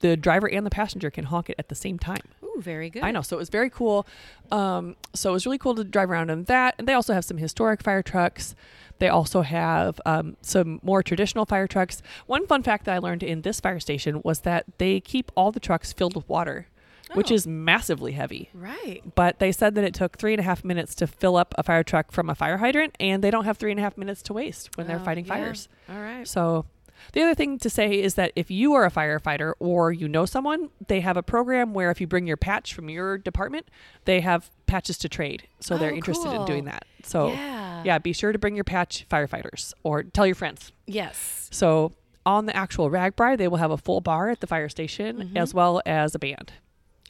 the 0.00 0.16
driver 0.16 0.48
and 0.48 0.64
the 0.64 0.70
passenger 0.70 1.10
can 1.10 1.24
honk 1.24 1.50
it 1.50 1.56
at 1.58 1.68
the 1.68 1.74
same 1.74 1.98
time. 1.98 2.22
Ooh, 2.42 2.60
very 2.60 2.90
good. 2.90 3.02
I 3.02 3.10
know. 3.10 3.22
So 3.22 3.36
it 3.36 3.38
was 3.38 3.50
very 3.50 3.70
cool. 3.70 4.06
Um, 4.50 4.96
so 5.12 5.30
it 5.30 5.32
was 5.34 5.46
really 5.46 5.58
cool 5.58 5.74
to 5.74 5.84
drive 5.84 6.10
around 6.10 6.30
in 6.30 6.44
that. 6.44 6.74
And 6.78 6.88
they 6.88 6.94
also 6.94 7.12
have 7.12 7.24
some 7.24 7.36
historic 7.36 7.82
fire 7.82 8.02
trucks. 8.02 8.54
They 8.98 9.08
also 9.08 9.42
have 9.42 10.00
um, 10.06 10.36
some 10.42 10.80
more 10.82 11.02
traditional 11.02 11.44
fire 11.46 11.66
trucks. 11.66 12.02
One 12.26 12.46
fun 12.46 12.62
fact 12.62 12.84
that 12.86 12.94
I 12.94 12.98
learned 12.98 13.22
in 13.22 13.42
this 13.42 13.60
fire 13.60 13.80
station 13.80 14.20
was 14.24 14.40
that 14.40 14.66
they 14.78 15.00
keep 15.00 15.30
all 15.36 15.52
the 15.52 15.60
trucks 15.60 15.92
filled 15.92 16.16
with 16.16 16.28
water, 16.28 16.66
which 17.14 17.30
Oh. 17.30 17.34
is 17.34 17.46
massively 17.46 18.12
heavy. 18.12 18.50
Right. 18.54 19.02
But 19.14 19.38
they 19.38 19.52
said 19.52 19.74
that 19.76 19.84
it 19.84 19.94
took 19.94 20.18
three 20.18 20.32
and 20.32 20.40
a 20.40 20.44
half 20.44 20.64
minutes 20.64 20.94
to 20.96 21.06
fill 21.06 21.36
up 21.36 21.54
a 21.58 21.62
fire 21.62 21.82
truck 21.82 22.12
from 22.12 22.28
a 22.30 22.34
fire 22.34 22.58
hydrant, 22.58 22.96
and 23.00 23.22
they 23.24 23.30
don't 23.30 23.44
have 23.44 23.56
three 23.58 23.70
and 23.70 23.80
a 23.80 23.82
half 23.82 23.96
minutes 23.96 24.22
to 24.22 24.32
waste 24.32 24.76
when 24.76 24.86
they're 24.86 25.00
Oh, 25.00 25.04
fighting 25.04 25.24
yeah. 25.26 25.34
fires. 25.34 25.68
All 25.88 26.00
right. 26.00 26.26
So 26.26 26.66
the 27.12 27.22
other 27.22 27.34
thing 27.34 27.58
to 27.58 27.70
say 27.70 28.00
is 28.00 28.14
that 28.16 28.30
if 28.36 28.50
you 28.50 28.74
are 28.74 28.84
a 28.84 28.90
firefighter 28.90 29.54
or 29.58 29.90
you 29.92 30.06
know 30.06 30.26
someone, 30.26 30.68
they 30.88 31.00
have 31.00 31.16
a 31.16 31.22
program 31.22 31.72
where 31.72 31.90
if 31.90 32.00
you 32.00 32.06
bring 32.06 32.26
your 32.26 32.36
patch 32.36 32.74
from 32.74 32.90
your 32.90 33.16
department, 33.16 33.66
they 34.04 34.20
have 34.20 34.50
patches 34.66 34.98
to 34.98 35.08
trade. 35.08 35.44
So 35.60 35.78
they're 35.78 35.92
Oh, 35.92 35.96
interested 35.96 36.30
in 36.34 36.44
doing 36.44 36.64
that. 36.66 36.84
So 37.02 37.28
yeah. 37.32 37.82
yeah, 37.84 37.98
be 37.98 38.12
sure 38.12 38.32
to 38.32 38.38
bring 38.38 38.54
your 38.54 38.64
patch 38.64 39.06
firefighters 39.10 39.72
or 39.82 40.02
tell 40.02 40.26
your 40.26 40.34
friends. 40.34 40.72
Yes. 40.86 41.48
So 41.50 41.92
on 42.26 42.44
the 42.44 42.54
actual 42.54 42.90
RAGBRAI, 42.90 43.38
they 43.38 43.48
will 43.48 43.56
have 43.56 43.70
a 43.70 43.78
full 43.78 44.02
bar 44.02 44.28
at 44.28 44.40
the 44.40 44.46
fire 44.46 44.68
station 44.68 45.30
Mhm. 45.32 45.36
as 45.38 45.54
well 45.54 45.80
as 45.86 46.14
a 46.14 46.18
band. 46.18 46.52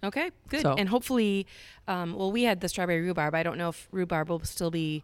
Okay. 0.03 0.31
Good. 0.49 0.63
So- 0.63 0.75
And 0.79 0.89
hopefully, 0.89 1.47
um, 1.89 2.15
well, 2.15 2.33
we 2.33 2.45
had 2.45 2.61
the 2.61 2.69
strawberry 2.69 3.01
rhubarb. 3.03 3.35
I 3.35 3.43
don't 3.43 3.59
know 3.59 3.69
if 3.69 3.89
rhubarb 3.93 4.29
will 4.31 4.41
still 4.45 4.71
be 4.71 5.03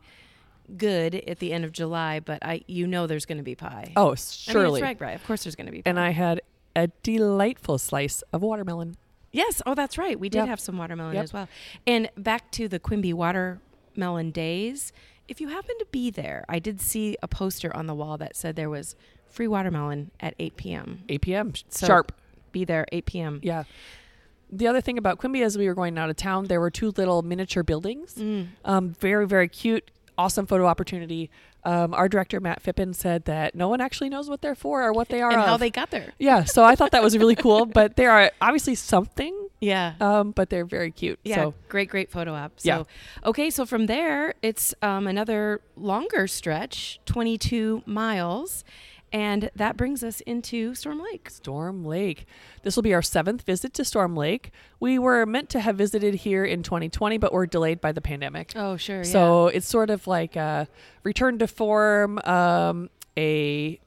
good 0.77 1.15
at 1.15 1.39
the 1.39 1.53
end 1.53 1.65
of 1.65 1.73
July, 1.73 2.19
but 2.21 2.45
I, 2.45 2.63
you 2.67 2.87
know, 2.87 3.07
there's 3.07 3.27
going 3.27 3.39
to 3.39 3.45
be 3.45 3.55
pie. 3.55 3.93
Oh, 3.97 4.07
I 4.07 4.11
mean, 4.11 4.17
surely. 4.17 4.81
it's 4.81 4.89
RAGBRAI. 5.01 5.15
Of 5.15 5.25
course, 5.25 5.45
there's 5.45 5.55
going 5.55 5.67
to 5.67 5.73
be. 5.73 5.83
Pie. 5.83 5.91
and 5.91 6.01
I 6.01 6.11
had 6.11 6.41
a 6.75 6.89
delightful 7.03 7.79
slice 7.79 8.23
of 8.33 8.43
watermelon. 8.43 8.97
Yes. 9.33 9.61
Oh, 9.67 9.75
that's 9.75 9.99
right. 9.99 10.19
We 10.19 10.29
did 10.29 10.39
Yep. 10.39 10.49
have 10.49 10.61
some 10.61 10.79
watermelon 10.79 11.15
Yep. 11.15 11.25
as 11.25 11.33
well. 11.33 11.49
And 11.87 12.09
back 12.17 12.51
to 12.53 12.69
the 12.69 12.79
Quimby 12.79 13.13
watermelon 13.13 14.31
days. 14.31 14.93
If 15.29 15.41
you 15.41 15.49
happen 15.49 15.77
to 15.79 15.87
be 15.91 16.11
there, 16.11 16.45
I 16.49 16.59
did 16.59 16.81
see 16.81 17.17
a 17.23 17.29
poster 17.29 17.75
on 17.77 17.87
the 17.87 17.95
wall 17.95 18.17
that 18.19 18.35
said 18.37 18.57
there 18.57 18.71
was 18.71 18.95
free 19.29 19.49
watermelon 19.49 20.11
at 20.21 20.35
8 20.39 20.57
p.m. 20.57 21.03
8 21.09 21.21
p.m. 21.21 21.53
So- 21.69 21.87
sharp. 21.87 22.13
Be 22.53 22.65
there 22.65 22.87
8 22.93 23.05
p.m. 23.07 23.41
Yeah. 23.43 23.65
The 24.51 24.67
other 24.69 24.81
thing 24.81 24.97
about 24.99 25.19
Quimby 25.19 25.43
as 25.43 25.59
we 25.59 25.67
were 25.67 25.75
going 25.75 25.99
out 25.99 26.09
of 26.11 26.17
town, 26.17 26.45
there 26.47 26.61
were 26.61 26.71
two 26.71 26.93
little 26.97 27.23
miniature 27.23 27.63
buildings. 27.63 28.15
Mm. 28.15 28.49
Um, 28.65 28.91
very, 29.01 29.27
very 29.27 29.49
cute, 29.49 29.91
awesome 30.17 30.47
photo 30.47 30.67
opportunity. 30.67 31.31
Um, 31.65 31.95
our 31.95 32.09
director, 32.09 32.39
Matt 32.39 32.63
Phippen, 32.63 32.95
said 32.95 33.25
that 33.25 33.57
no 33.57 33.67
one 33.69 33.81
actually 33.81 34.09
knows 34.09 34.31
what 34.31 34.41
they're 34.41 34.55
for 34.55 34.85
or 34.85 34.93
what 34.93 35.09
they 35.09 35.21
are. 35.23 35.33
And 35.33 35.43
how 35.43 35.57
they 35.57 35.69
got 35.71 35.91
there. 35.91 36.13
yeah, 36.19 36.45
so 36.45 36.63
I 36.63 36.77
thought 36.77 36.93
that 36.93 37.03
was 37.03 37.19
really 37.19 37.35
cool, 37.35 37.67
but 37.81 37.97
they 37.97 38.07
are 38.07 38.31
obviously 38.41 38.77
something, 38.77 39.49
Yeah. 39.61 39.95
um, 40.01 40.31
but 40.31 40.49
they're 40.49 40.65
very 40.65 40.93
cute. 40.93 41.19
Yeah, 41.25 41.35
So, 41.37 41.55
great, 41.69 41.89
great 41.89 42.09
photo 42.13 42.35
op. 42.35 42.53
So, 42.61 42.69
Yeah. 42.69 43.29
okay, 43.29 43.51
so 43.51 43.67
from 43.67 43.87
there, 43.87 44.35
it's 44.43 44.77
um, 44.81 45.09
another 45.09 45.61
longer 45.77 46.29
stretch, 46.29 47.01
22 47.07 47.83
miles, 47.85 48.63
and 49.13 49.51
that 49.55 49.77
brings 49.77 50.03
us 50.03 50.21
into 50.23 50.75
Storm 50.75 51.01
Lake. 51.03 51.31
Storm 51.31 51.85
Lake. 51.85 52.27
This 52.63 52.77
will 52.77 52.83
be 52.83 52.95
our 52.95 53.03
seventh 53.03 53.43
visit 53.43 53.73
to 53.75 53.85
Storm 53.85 54.17
Lake. 54.17 54.51
We 54.81 54.99
were 54.99 55.25
meant 55.27 55.49
to 55.51 55.61
have 55.61 55.77
visited 55.77 56.15
here 56.15 56.45
in 56.45 56.63
2020, 56.63 57.19
but 57.19 57.33
were 57.33 57.47
delayed 57.47 57.81
by 57.81 57.93
the 57.93 58.01
pandemic. 58.01 58.53
Oh, 58.57 58.77
sure. 58.77 59.05
So 59.05 59.47
it's 59.49 59.69
sort 59.69 59.91
of 59.91 60.07
like 60.07 60.37
a 60.37 60.69
return 61.05 61.39
to 61.39 61.47
form, 61.47 62.19
um, 62.25 62.91
a 63.17 63.79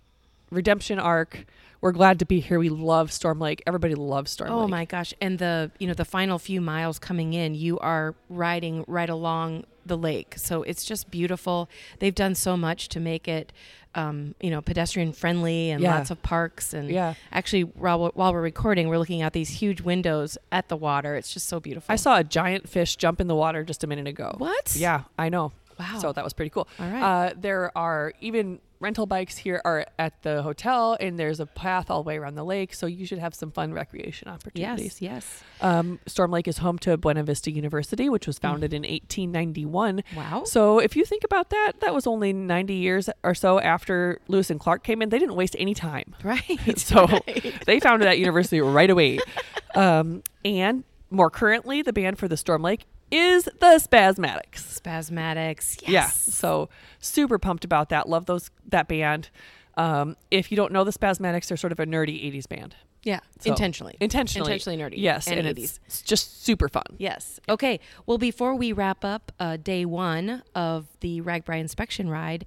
redemption 0.52 1.00
arc. 1.00 1.46
We're 1.82 1.94
glad 1.94 2.20
to 2.20 2.26
be 2.26 2.40
here. 2.42 2.60
We 2.60 2.70
love 2.70 3.12
Storm 3.12 3.40
Lake. 3.40 3.64
Everybody 3.66 3.96
loves 3.96 4.32
Storm 4.32 4.50
Lake. 4.50 4.58
Oh 4.58 4.62
Lake. 4.62 4.70
my 4.70 4.86
gosh! 4.86 5.14
And 5.22 5.40
the 5.40 5.72
you 5.80 5.88
know 5.88 5.94
the 5.94 6.06
final 6.06 6.38
few 6.40 6.60
miles 6.62 7.00
coming 7.00 7.34
in, 7.34 7.56
you 7.56 7.80
are 7.80 8.16
riding 8.30 8.84
right 8.88 9.10
along 9.10 9.64
the 9.86 9.98
lake, 9.98 10.36
so 10.38 10.62
it's 10.64 10.84
just 10.86 11.10
beautiful. 11.10 11.70
They've 12.00 12.14
done 12.14 12.36
so 12.36 12.56
much 12.58 12.90
to 12.90 13.00
make 13.00 13.28
it, 13.28 13.52
um, 13.96 14.36
you 14.40 14.52
know, 14.52 14.62
pedestrian 14.62 15.14
friendly 15.14 15.72
and 15.72 15.82
Yeah. 15.82 15.96
lots 15.96 16.12
of 16.12 16.22
parks. 16.22 16.74
And 16.76 16.90
Yeah. 16.92 17.16
actually, 17.32 17.64
while 17.64 18.00
we're, 18.00 18.10
while 18.14 18.32
we're 18.34 18.42
recording, 18.42 18.88
we're 18.90 19.00
looking 19.00 19.24
out 19.24 19.34
these 19.34 19.50
huge 19.50 19.82
windows 19.82 20.38
at 20.52 20.68
the 20.68 20.78
water. 20.78 21.16
It's 21.16 21.34
just 21.34 21.48
so 21.48 21.60
beautiful. 21.60 21.92
I 21.92 21.96
saw 21.96 22.18
a 22.18 22.24
giant 22.24 22.70
fish 22.70 22.98
jump 22.98 23.20
in 23.20 23.28
the 23.28 23.36
water 23.36 23.64
just 23.64 23.84
a 23.84 23.88
minute 23.88 24.06
ago. 24.06 24.36
what? 24.38 24.76
Yeah, 24.76 25.04
I 25.18 25.30
know. 25.30 25.54
Wow. 25.80 25.98
So 26.00 26.12
that 26.14 26.24
was 26.24 26.34
pretty 26.34 26.50
cool. 26.52 26.68
All 26.80 26.88
right. 26.88 27.02
Uh, 27.02 27.34
there 27.36 27.76
are 27.76 28.14
even 28.22 28.60
rental 28.80 29.06
bikes 29.06 29.38
here 29.38 29.62
are 29.66 29.86
at 29.98 30.22
the 30.24 30.42
hotel, 30.42 30.96
and 31.00 31.20
there's 31.20 31.40
a 31.40 31.46
path 31.46 31.90
all 31.92 32.02
the 32.04 32.08
way 32.08 32.18
around 32.18 32.36
the 32.36 32.46
lake, 32.46 32.74
so 32.74 32.86
you 32.86 33.06
should 33.06 33.20
have 33.20 33.36
some 33.36 33.52
fun 33.52 33.74
recreation 33.74 34.28
opportunities. 34.30 35.02
yes. 35.02 35.12
Yes. 35.12 35.44
Um, 35.62 36.00
Storm 36.08 36.32
Lake 36.32 36.48
is 36.48 36.60
home 36.60 36.80
to 36.80 36.96
Buena 36.96 37.24
Vista 37.24 37.52
University, 37.52 38.08
which 38.10 38.24
Mm. 38.24 38.28
was 38.28 38.40
founded 38.40 38.74
in 38.74 38.86
1891. 38.86 40.04
Wow. 40.16 40.44
So 40.46 40.80
if 40.80 40.96
you 40.96 41.04
think 41.06 41.24
about 41.26 41.50
that, 41.50 41.74
that 41.82 41.94
was 41.94 42.08
only 42.08 42.32
90 42.32 42.74
years 42.74 43.10
or 43.24 43.36
so 43.36 43.60
after 43.60 44.22
Lewis 44.28 44.50
and 44.50 44.60
Clark 44.60 44.84
came 44.84 45.02
in. 45.02 45.10
They 45.10 45.20
didn't 45.20 45.36
waste 45.36 45.56
any 45.60 45.74
time. 45.74 46.16
right. 46.24 46.46
So 46.78 47.06
right. 47.08 47.54
they 47.66 47.80
founded 47.80 48.08
that 48.08 48.20
university 48.20 48.62
right 48.62 48.90
away. 48.90 49.20
Um, 49.76 50.24
and 50.46 50.84
more 51.10 51.30
currently, 51.30 51.82
the 51.82 51.92
band 51.94 52.18
for 52.18 52.28
the 52.28 52.38
Storm 52.38 52.62
Lake 52.62 52.86
is 53.12 53.46
the 53.46 53.80
Spazmatics. 53.80 54.80
Spazmatics. 54.82 55.82
Yes. 55.82 55.90
Yeah. 55.90 56.08
So 56.08 56.70
super 57.00 57.38
pumped 57.40 57.66
about 57.66 57.90
that. 57.90 58.08
Love 58.10 58.26
those 58.26 58.52
that 58.68 58.88
band. 58.88 59.30
Um, 59.76 60.18
if 60.30 60.52
you 60.52 60.58
don't 60.58 60.72
know 60.74 60.84
the 60.84 60.92
Spazmatics, 60.92 61.48
they're 61.48 61.58
sort 61.58 61.72
of 61.72 61.80
a 61.80 61.86
nerdy 61.86 62.22
80s 62.34 62.48
band. 62.50 62.76
Yeah. 63.04 63.22
So, 63.40 63.50
intentionally. 63.52 63.96
Intentionally. 64.02 64.52
Intentionally 64.52 64.78
nerdy. 64.78 65.02
Yes. 65.02 65.28
And, 65.28 65.40
And, 65.40 65.58
80s. 65.58 65.64
it's, 65.64 65.80
it's 65.86 66.02
just 66.02 66.44
super 66.44 66.68
fun. 66.68 66.84
Yes. 66.98 67.40
Okay. 67.48 67.80
Well, 68.06 68.18
before 68.18 68.56
we 68.56 68.74
wrap 68.74 69.06
up 69.06 69.32
uh, 69.40 69.56
day 69.56 69.86
one 69.86 70.44
of 70.54 70.88
the 71.00 71.22
RAGBRAI 71.22 71.60
inspection 71.62 72.10
ride, 72.10 72.46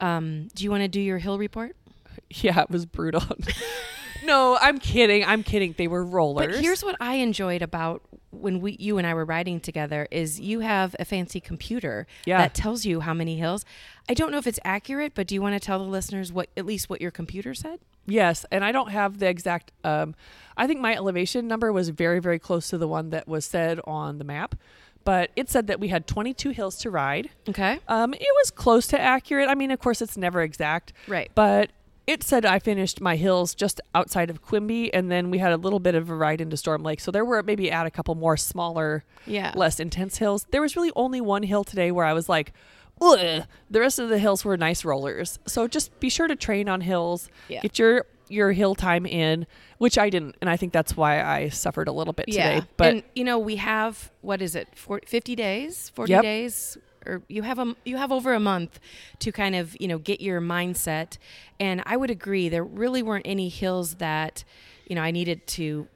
um, 0.00 0.48
do 0.54 0.62
you 0.62 0.70
want 0.70 0.82
to 0.82 0.88
do 0.88 1.00
your 1.00 1.18
hill 1.18 1.38
report? 1.38 1.76
Yeah, 2.30 2.60
it 2.62 2.70
was 2.70 2.86
brutal. 2.86 3.22
no, 4.24 4.56
I'm 4.60 4.78
kidding. 4.78 5.24
I'm 5.24 5.42
kidding. 5.42 5.74
They 5.76 5.88
were 5.88 6.04
rollers. 6.04 6.54
But 6.56 6.60
here's 6.62 6.82
what 6.84 6.96
I 7.00 7.14
enjoyed 7.16 7.62
about 7.62 8.02
when 8.30 8.60
we, 8.60 8.76
you 8.80 8.98
and 8.98 9.06
I 9.06 9.14
were 9.14 9.24
riding 9.24 9.60
together, 9.60 10.08
is 10.10 10.40
you 10.40 10.60
have 10.60 10.96
a 10.98 11.04
fancy 11.04 11.40
computer 11.40 12.06
Yeah. 12.26 12.38
that 12.38 12.54
tells 12.54 12.84
you 12.84 13.00
how 13.00 13.14
many 13.14 13.36
hills. 13.36 13.64
I 14.08 14.14
don't 14.14 14.32
know 14.32 14.38
if 14.38 14.46
it's 14.46 14.58
accurate, 14.64 15.12
but 15.14 15.26
do 15.28 15.34
you 15.34 15.42
want 15.42 15.54
to 15.54 15.60
tell 15.60 15.78
the 15.78 15.84
listeners 15.84 16.32
what 16.32 16.48
at 16.56 16.66
least 16.66 16.90
what 16.90 17.00
your 17.00 17.10
computer 17.12 17.54
said? 17.54 17.78
Yes, 18.06 18.44
and 18.50 18.64
I 18.64 18.72
don't 18.72 18.90
have 18.90 19.18
the 19.18 19.28
exact. 19.28 19.72
Um, 19.82 20.14
I 20.56 20.66
think 20.66 20.80
my 20.80 20.94
elevation 20.94 21.48
number 21.48 21.72
was 21.72 21.88
very, 21.90 22.18
very 22.20 22.38
close 22.38 22.68
to 22.70 22.76
the 22.78 22.88
one 22.88 23.10
that 23.10 23.26
was 23.26 23.46
said 23.46 23.80
on 23.84 24.18
the 24.18 24.24
map, 24.24 24.56
but 25.04 25.30
it 25.36 25.48
said 25.48 25.68
that 25.68 25.80
we 25.80 25.88
had 25.88 26.06
22 26.06 26.50
hills 26.50 26.76
to 26.78 26.90
ride. 26.90 27.30
Okay. 27.48 27.78
Um, 27.88 28.12
it 28.12 28.20
was 28.42 28.50
close 28.50 28.86
to 28.88 29.00
accurate. 29.00 29.48
I 29.48 29.54
mean, 29.54 29.70
of 29.70 29.78
course, 29.78 30.02
it's 30.02 30.16
never 30.18 30.42
exact, 30.42 30.92
Right. 31.08 31.30
but 31.34 31.70
it 32.06 32.22
said 32.22 32.44
I 32.44 32.58
finished 32.58 33.00
my 33.00 33.16
hills 33.16 33.54
just 33.54 33.80
outside 33.94 34.30
of 34.30 34.42
Quimby, 34.42 34.92
and 34.92 35.10
then 35.10 35.30
we 35.30 35.38
had 35.38 35.52
a 35.52 35.56
little 35.56 35.80
bit 35.80 35.94
of 35.94 36.10
a 36.10 36.14
ride 36.14 36.40
into 36.40 36.56
Storm 36.56 36.82
Lake. 36.82 37.00
So 37.00 37.10
there 37.10 37.24
were 37.24 37.42
maybe 37.42 37.70
add 37.70 37.86
a 37.86 37.90
couple 37.90 38.14
more 38.14 38.36
smaller, 38.36 39.04
Yeah. 39.26 39.52
less 39.54 39.80
intense 39.80 40.18
hills. 40.18 40.46
There 40.50 40.60
was 40.60 40.76
really 40.76 40.92
only 40.96 41.20
one 41.20 41.42
hill 41.44 41.64
today 41.64 41.90
where 41.90 42.04
I 42.06 42.12
was 42.12 42.28
like. 42.28 42.52
Ugh. 43.00 43.42
The 43.68 43.80
rest 43.80 43.98
of 43.98 44.08
the 44.08 44.20
hills 44.20 44.44
were 44.44 44.56
nice 44.56 44.84
rollers. 44.84 45.40
So 45.46 45.66
just 45.66 45.98
be 45.98 46.08
sure 46.08 46.28
to 46.28 46.36
train 46.36 46.68
on 46.68 46.80
hills. 46.80 47.28
Yeah. 47.48 47.60
Get 47.60 47.76
your 47.76 48.06
your 48.28 48.52
hill 48.52 48.76
time 48.76 49.04
in, 49.04 49.48
which 49.78 49.98
I 49.98 50.08
didn't, 50.10 50.36
and 50.40 50.48
I 50.48 50.56
think 50.56 50.72
that's 50.72 50.96
why 50.96 51.20
I 51.20 51.48
suffered 51.48 51.88
a 51.88 51.92
little 51.92 52.12
bit 52.12 52.26
yeah. 52.28 52.54
today. 52.60 52.66
But 52.76 52.92
and 52.94 53.02
you 53.16 53.24
know, 53.24 53.36
we 53.40 53.56
have 53.56 54.12
what 54.20 54.40
is 54.40 54.54
it? 54.54 54.68
40, 54.76 55.06
50 55.08 55.34
days, 55.34 55.90
40 55.96 56.12
Yep. 56.12 56.22
days 56.22 56.78
or 57.06 57.22
you 57.28 57.42
have 57.42 57.58
a 57.58 57.74
you 57.84 57.96
have 57.96 58.10
over 58.12 58.32
a 58.34 58.40
month 58.40 58.78
to 59.20 59.32
kind 59.32 59.54
of, 59.54 59.76
you 59.80 59.88
know, 59.88 59.98
get 59.98 60.20
your 60.20 60.40
mindset. 60.40 61.18
And 61.60 61.82
I 61.86 61.96
would 61.96 62.10
agree 62.10 62.48
there 62.48 62.64
really 62.64 63.02
weren't 63.02 63.26
any 63.26 63.48
hills 63.48 63.96
that, 63.96 64.44
you 64.86 64.94
know, 64.96 65.02
I 65.02 65.10
needed 65.10 65.46
to 65.48 65.86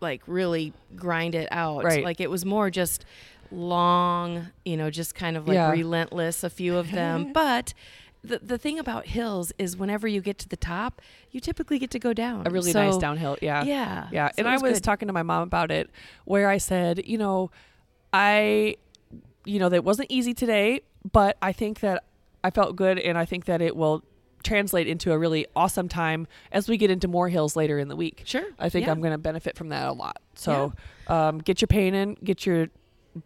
like 0.00 0.22
really 0.26 0.72
grind 0.94 1.34
it 1.34 1.48
out. 1.50 1.84
Right. 1.84 2.04
Like 2.04 2.20
it 2.20 2.30
was 2.30 2.44
more 2.44 2.70
just 2.70 3.04
long, 3.50 4.48
you 4.64 4.76
know, 4.76 4.90
just 4.90 5.14
kind 5.14 5.36
of 5.36 5.46
like 5.48 5.54
Yeah. 5.54 5.70
relentless 5.70 6.44
a 6.44 6.50
few 6.50 6.76
of 6.76 6.90
them. 6.90 7.32
but 7.34 7.74
the, 8.22 8.38
the 8.40 8.58
thing 8.58 8.78
about 8.78 9.06
hills 9.06 9.52
is 9.58 9.76
whenever 9.76 10.08
you 10.08 10.20
get 10.20 10.36
to 10.38 10.48
the 10.48 10.56
top, 10.56 11.00
you 11.30 11.38
typically 11.40 11.78
get 11.78 11.90
to 11.92 11.98
go 11.98 12.12
down. 12.12 12.46
a 12.46 12.50
really 12.50 12.72
So- 12.72 12.84
nice 12.84 12.98
downhill. 12.98 13.36
Yeah. 13.40 13.62
Yeah. 13.64 14.08
Yeah. 14.12 14.28
So 14.30 14.34
and 14.38 14.46
it 14.48 14.50
I 14.50 14.56
was 14.58 14.74
good. 14.74 14.84
talking 14.84 15.06
to 15.06 15.12
my 15.14 15.22
mom 15.22 15.42
about 15.44 15.70
it 15.70 15.90
where 16.24 16.48
I 16.48 16.58
said, 16.58 17.06
you 17.06 17.18
know, 17.18 17.50
I, 18.12 18.76
you 19.46 19.58
know, 19.58 19.68
that 19.68 19.84
wasn't 19.84 20.10
easy 20.10 20.34
today, 20.34 20.80
but 21.12 21.36
I 21.40 21.52
think 21.52 21.80
that 21.80 22.04
I 22.44 22.50
felt 22.50 22.76
good 22.76 22.98
and 22.98 23.16
I 23.16 23.24
think 23.24 23.46
that 23.46 23.62
it 23.62 23.74
will 23.76 24.02
translate 24.42 24.86
into 24.86 25.12
a 25.12 25.18
really 25.18 25.46
awesome 25.56 25.88
time 25.88 26.26
as 26.52 26.68
we 26.68 26.76
get 26.76 26.90
into 26.90 27.08
more 27.08 27.28
hills 27.28 27.56
later 27.56 27.78
in 27.78 27.88
the 27.88 27.96
week. 27.96 28.22
Sure. 28.24 28.44
I 28.58 28.68
think 28.68 28.86
Yeah. 28.86 28.92
I'm 28.92 29.00
going 29.00 29.12
to 29.12 29.18
benefit 29.18 29.56
from 29.56 29.70
that 29.70 29.88
a 29.88 29.92
lot. 29.92 30.20
So 30.34 30.72
um, 31.08 31.38
get 31.38 31.60
your 31.60 31.66
pain 31.68 31.94
in, 31.94 32.14
get 32.22 32.46
your 32.46 32.68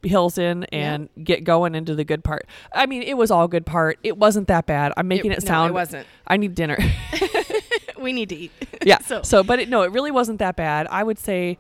hills 0.03 0.39
in, 0.39 0.65
and 0.65 1.09
get 1.23 1.43
going 1.45 1.75
into 1.75 1.95
the 1.95 2.05
good 2.05 2.23
part. 2.25 2.47
I 2.73 2.87
mean, 2.87 3.03
it 3.03 3.17
was 3.19 3.31
all 3.31 3.49
good 3.49 3.67
part. 3.67 3.99
It 4.03 4.17
wasn't 4.17 4.49
that 4.49 4.65
bad. 4.67 4.93
I'm 4.97 5.09
making 5.09 5.33
it, 5.33 5.43
no, 5.43 5.47
sound. 5.47 5.71
it 5.71 5.75
wasn't. 5.75 6.07
I 6.27 6.37
need 6.39 6.55
dinner. 6.55 6.79
we 7.99 8.13
need 8.13 8.29
to 8.31 8.37
eat. 8.37 8.53
yeah. 8.85 8.99
So- 9.05 9.23
So, 9.23 9.43
but 9.43 9.59
it, 9.59 9.69
no, 9.69 9.83
it 9.83 9.91
really 9.93 10.11
wasn't 10.11 10.39
that 10.39 10.57
bad. 10.57 10.87
I 10.91 11.03
would 11.03 11.19
say 11.19 11.59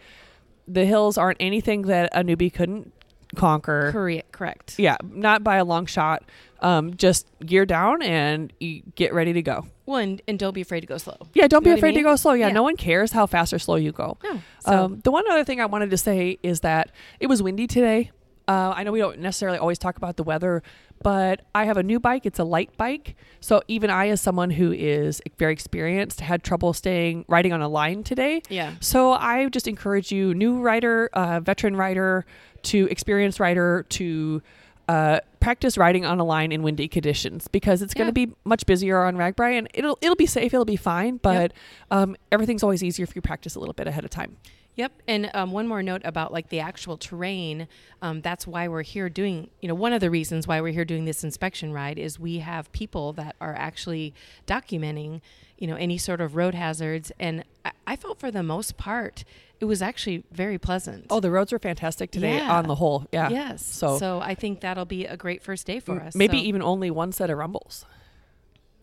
the 0.68 0.84
hills 0.86 1.18
aren't 1.18 1.38
anything 1.40 1.82
that 1.82 2.08
a 2.12 2.22
newbie 2.22 2.52
couldn't 2.52 2.92
conquer. 3.36 3.90
Correct. 3.92 4.32
Correct. 4.32 4.74
Yeah, 4.78 4.96
not 5.10 5.42
by 5.44 5.56
a 5.56 5.64
long 5.64 5.86
shot. 5.86 6.22
Um, 6.60 6.94
just 6.94 7.26
gear 7.44 7.64
down 7.64 8.02
and 8.02 8.52
you 8.60 8.82
get 8.94 9.14
ready 9.14 9.32
to 9.32 9.40
go. 9.42 9.66
Well, 9.86 9.96
and, 9.96 10.20
and 10.28 10.38
don't 10.38 10.52
be 10.52 10.60
afraid 10.60 10.80
to 10.80 10.86
go 10.86 10.98
slow. 10.98 11.16
Yeah, 11.32 11.48
don't 11.48 11.62
You 11.64 11.64
know 11.64 11.64
be 11.64 11.70
what 11.70 11.74
I 11.74 11.78
afraid 11.78 11.94
to 11.94 12.02
go 12.02 12.16
slow. 12.16 12.32
Yeah, 12.34 12.48
Yeah. 12.48 12.52
no 12.52 12.62
one 12.62 12.76
cares 12.76 13.12
how 13.12 13.24
fast 13.26 13.52
or 13.54 13.58
slow 13.58 13.76
you 13.76 13.92
go. 13.92 14.18
No. 14.22 14.40
So 14.60 14.84
Um, 14.84 15.00
the 15.02 15.10
one 15.10 15.24
other 15.30 15.42
thing 15.42 15.60
I 15.60 15.66
wanted 15.66 15.90
to 15.90 15.96
say 15.96 16.38
is 16.42 16.60
that 16.60 16.90
it 17.18 17.28
was 17.28 17.42
windy 17.42 17.66
today. 17.66 18.10
Uh, 18.50 18.74
I 18.76 18.82
know 18.82 18.90
we 18.90 18.98
don't 18.98 19.20
necessarily 19.20 19.58
always 19.58 19.78
talk 19.78 19.96
about 19.96 20.16
the 20.16 20.24
weather, 20.24 20.64
but 21.04 21.42
I 21.54 21.66
have 21.66 21.76
a 21.76 21.84
new 21.84 22.00
bike. 22.00 22.26
It's 22.26 22.40
a 22.40 22.44
light 22.44 22.76
bike. 22.76 23.14
So 23.40 23.62
even 23.68 23.90
I, 23.90 24.08
as 24.08 24.20
someone 24.20 24.50
who 24.50 24.72
is 24.72 25.22
very 25.38 25.52
experienced, 25.52 26.20
had 26.20 26.42
trouble 26.42 26.72
staying 26.72 27.26
riding 27.28 27.52
on 27.52 27.62
a 27.62 27.68
line 27.68 28.02
today. 28.02 28.42
yeah. 28.48 28.74
So 28.80 29.12
I 29.12 29.48
just 29.50 29.68
encourage 29.68 30.10
you, 30.10 30.34
new 30.34 30.60
rider, 30.60 31.08
uh, 31.12 31.38
veteran 31.38 31.76
rider, 31.76 32.26
to 32.62 32.88
experienced 32.90 33.38
rider, 33.38 33.86
to 33.90 34.42
uh, 34.88 35.20
practice 35.38 35.78
riding 35.78 36.04
on 36.04 36.18
a 36.18 36.24
line 36.24 36.50
in 36.50 36.64
windy 36.64 36.88
conditions 36.88 37.46
because 37.46 37.82
it's 37.82 37.94
going 37.94 38.08
to 38.08 38.12
be 38.12 38.32
much 38.42 38.66
busier 38.66 39.04
on 39.04 39.16
RAGBRAI 39.16 39.58
and 39.58 39.68
it'll 39.74 39.96
it'll 40.00 40.16
be 40.16 40.26
safe, 40.26 40.52
it'll 40.52 40.64
be 40.64 40.74
fine, 40.74 41.18
but 41.18 41.52
um, 41.92 42.16
everything's 42.32 42.64
always 42.64 42.82
easier 42.82 43.04
if 43.04 43.14
you 43.14 43.22
practice 43.22 43.54
a 43.54 43.60
little 43.60 43.74
bit 43.74 43.86
ahead 43.86 44.02
of 44.02 44.10
time. 44.10 44.38
Yep. 44.76 45.02
And 45.06 45.30
um, 45.34 45.52
one 45.52 45.66
more 45.66 45.82
note 45.82 46.00
about 46.04 46.32
like 46.32 46.48
the 46.48 46.60
actual 46.60 46.96
terrain. 46.96 47.68
Um, 48.00 48.20
that's 48.22 48.46
why 48.46 48.66
we're 48.68 48.82
here 48.82 49.08
doing, 49.10 49.50
you 49.60 49.68
know, 49.68 49.74
one 49.74 49.92
of 49.92 50.00
the 50.00 50.10
reasons 50.10 50.46
why 50.46 50.60
we're 50.60 50.72
here 50.72 50.84
doing 50.84 51.04
this 51.04 51.22
inspection 51.22 51.72
ride 51.72 51.98
is 51.98 52.18
we 52.18 52.38
have 52.38 52.70
people 52.72 53.12
that 53.14 53.36
are 53.40 53.54
actually 53.54 54.14
documenting, 54.46 55.20
you 55.58 55.66
know, 55.66 55.76
any 55.76 55.98
sort 55.98 56.20
of 56.20 56.34
road 56.36 56.54
hazards. 56.54 57.12
And 57.18 57.44
I, 57.64 57.72
I 57.86 57.96
felt 57.96 58.18
for 58.20 58.30
the 58.30 58.42
most 58.42 58.76
part, 58.76 59.24
it 59.60 59.66
was 59.66 59.82
actually 59.82 60.24
very 60.32 60.56
pleasant. 60.56 61.06
Oh, 61.10 61.20
the 61.20 61.30
roads 61.30 61.52
were 61.52 61.58
fantastic 61.58 62.10
today 62.10 62.36
Yeah. 62.38 62.56
on 62.56 62.66
the 62.66 62.76
whole. 62.76 63.06
Yeah. 63.12 63.28
yes. 63.28 63.64
So, 63.64 63.98
So, 63.98 64.20
I 64.20 64.34
think 64.34 64.60
that'll 64.60 64.86
be 64.86 65.04
a 65.04 65.16
great 65.16 65.42
first 65.42 65.66
day 65.66 65.80
for 65.80 66.00
m- 66.00 66.06
us. 66.06 66.14
maybe 66.14 66.38
So 66.38 66.44
even 66.44 66.62
only 66.62 66.90
one 66.90 67.12
set 67.12 67.28
of 67.28 67.36
rumbles. 67.36 67.84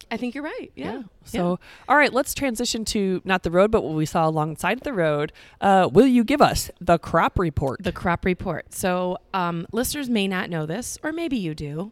I 0.10 0.18
think 0.18 0.34
you're 0.36 0.44
right. 0.44 0.72
Yeah. 0.76 1.02
So, 1.26 1.60
all 1.90 1.98
right, 1.98 2.14
let's 2.14 2.34
transition 2.34 2.86
to 2.86 3.22
not 3.26 3.44
the 3.44 3.52
road, 3.52 3.72
but 3.72 3.84
what 3.84 3.94
we 3.94 4.06
saw 4.06 4.28
alongside 4.28 4.82
the 4.82 4.94
road. 4.94 5.34
Uh, 5.60 5.90
will 5.92 6.08
you 6.08 6.24
give 6.24 6.42
us 6.42 6.72
the 6.80 6.98
crop 6.98 7.38
report? 7.38 7.84
the 7.84 7.92
crop 7.92 8.24
report. 8.24 8.74
So, 8.74 9.18
um, 9.34 9.68
listeners 9.74 10.10
may 10.10 10.28
not 10.28 10.50
know 10.50 10.66
this, 10.66 10.98
or 11.04 11.12
maybe 11.12 11.36
you 11.38 11.54
do. 11.54 11.92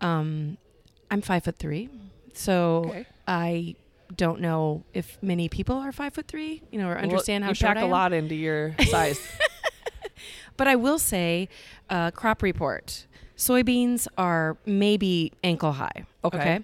Um, 0.00 0.56
I'm 1.10 1.20
five 1.20 1.42
foot 1.44 1.56
three, 1.58 1.88
so 2.32 2.84
Okay. 2.88 3.06
I 3.26 3.74
don't 4.16 4.40
know 4.40 4.84
if 4.94 5.18
many 5.22 5.48
people 5.48 5.76
are 5.76 5.90
five 5.92 6.14
foot 6.14 6.28
three. 6.28 6.62
You 6.70 6.78
know, 6.78 6.86
or 6.88 6.94
Well, 6.94 7.02
understand 7.02 7.42
how 7.44 7.50
you 7.50 7.54
short 7.54 7.70
pack 7.74 7.78
I 7.78 7.80
a 7.82 7.84
am. 7.86 7.90
lot 7.90 8.12
into 8.12 8.34
your 8.36 8.74
size. 8.86 9.18
But 10.56 10.66
I 10.66 10.76
will 10.76 10.98
say, 10.98 11.48
uh, 11.90 12.10
crop 12.10 12.42
report. 12.42 13.06
Soybeans 13.36 14.08
are 14.16 14.56
maybe 14.66 15.32
ankle 15.44 15.72
high. 15.72 16.04
Okay. 16.24 16.60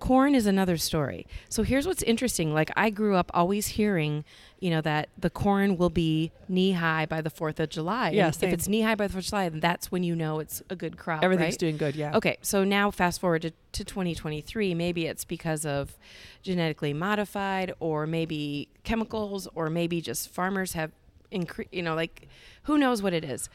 Corn 0.00 0.34
is 0.34 0.46
another 0.46 0.78
story. 0.78 1.26
So 1.48 1.62
here's 1.62 1.86
what's 1.86 2.02
interesting. 2.02 2.52
Like 2.52 2.70
I 2.74 2.90
grew 2.90 3.14
up 3.14 3.30
always 3.34 3.68
hearing, 3.68 4.24
you 4.58 4.70
know, 4.70 4.80
that 4.80 5.10
the 5.16 5.28
corn 5.30 5.76
will 5.76 5.90
be 5.90 6.32
knee 6.48 6.72
high 6.72 7.06
by 7.06 7.20
the 7.20 7.30
Fourth 7.30 7.60
of 7.60 7.68
July. 7.68 8.10
Yeah, 8.10 8.28
if 8.28 8.42
it's 8.42 8.66
knee 8.66 8.80
high 8.80 8.94
by 8.94 9.06
the 9.06 9.12
Fourth 9.12 9.26
of 9.26 9.30
July, 9.30 9.48
then 9.50 9.60
that's 9.60 9.92
when 9.92 10.02
you 10.02 10.16
know 10.16 10.40
it's 10.40 10.62
a 10.70 10.74
good 10.74 10.96
crop. 10.96 11.22
Everything's 11.22 11.52
right? 11.52 11.58
doing 11.58 11.76
good. 11.76 11.94
Yeah. 11.94 12.16
Okay, 12.16 12.38
so 12.40 12.64
now 12.64 12.90
fast 12.90 13.20
forward 13.20 13.42
to, 13.42 13.50
to 13.50 13.84
2023. 13.84 14.74
Maybe 14.74 15.06
it's 15.06 15.24
because 15.24 15.66
of 15.66 15.96
genetically 16.42 16.94
modified, 16.94 17.74
or 17.78 18.06
maybe 18.06 18.68
chemicals, 18.82 19.46
or 19.54 19.68
maybe 19.68 20.00
just 20.00 20.30
farmers 20.30 20.72
have 20.72 20.92
increased. 21.30 21.72
You 21.72 21.82
know, 21.82 21.94
like 21.94 22.26
who 22.62 22.78
knows 22.78 23.02
what 23.02 23.12
it 23.12 23.24
is. 23.24 23.50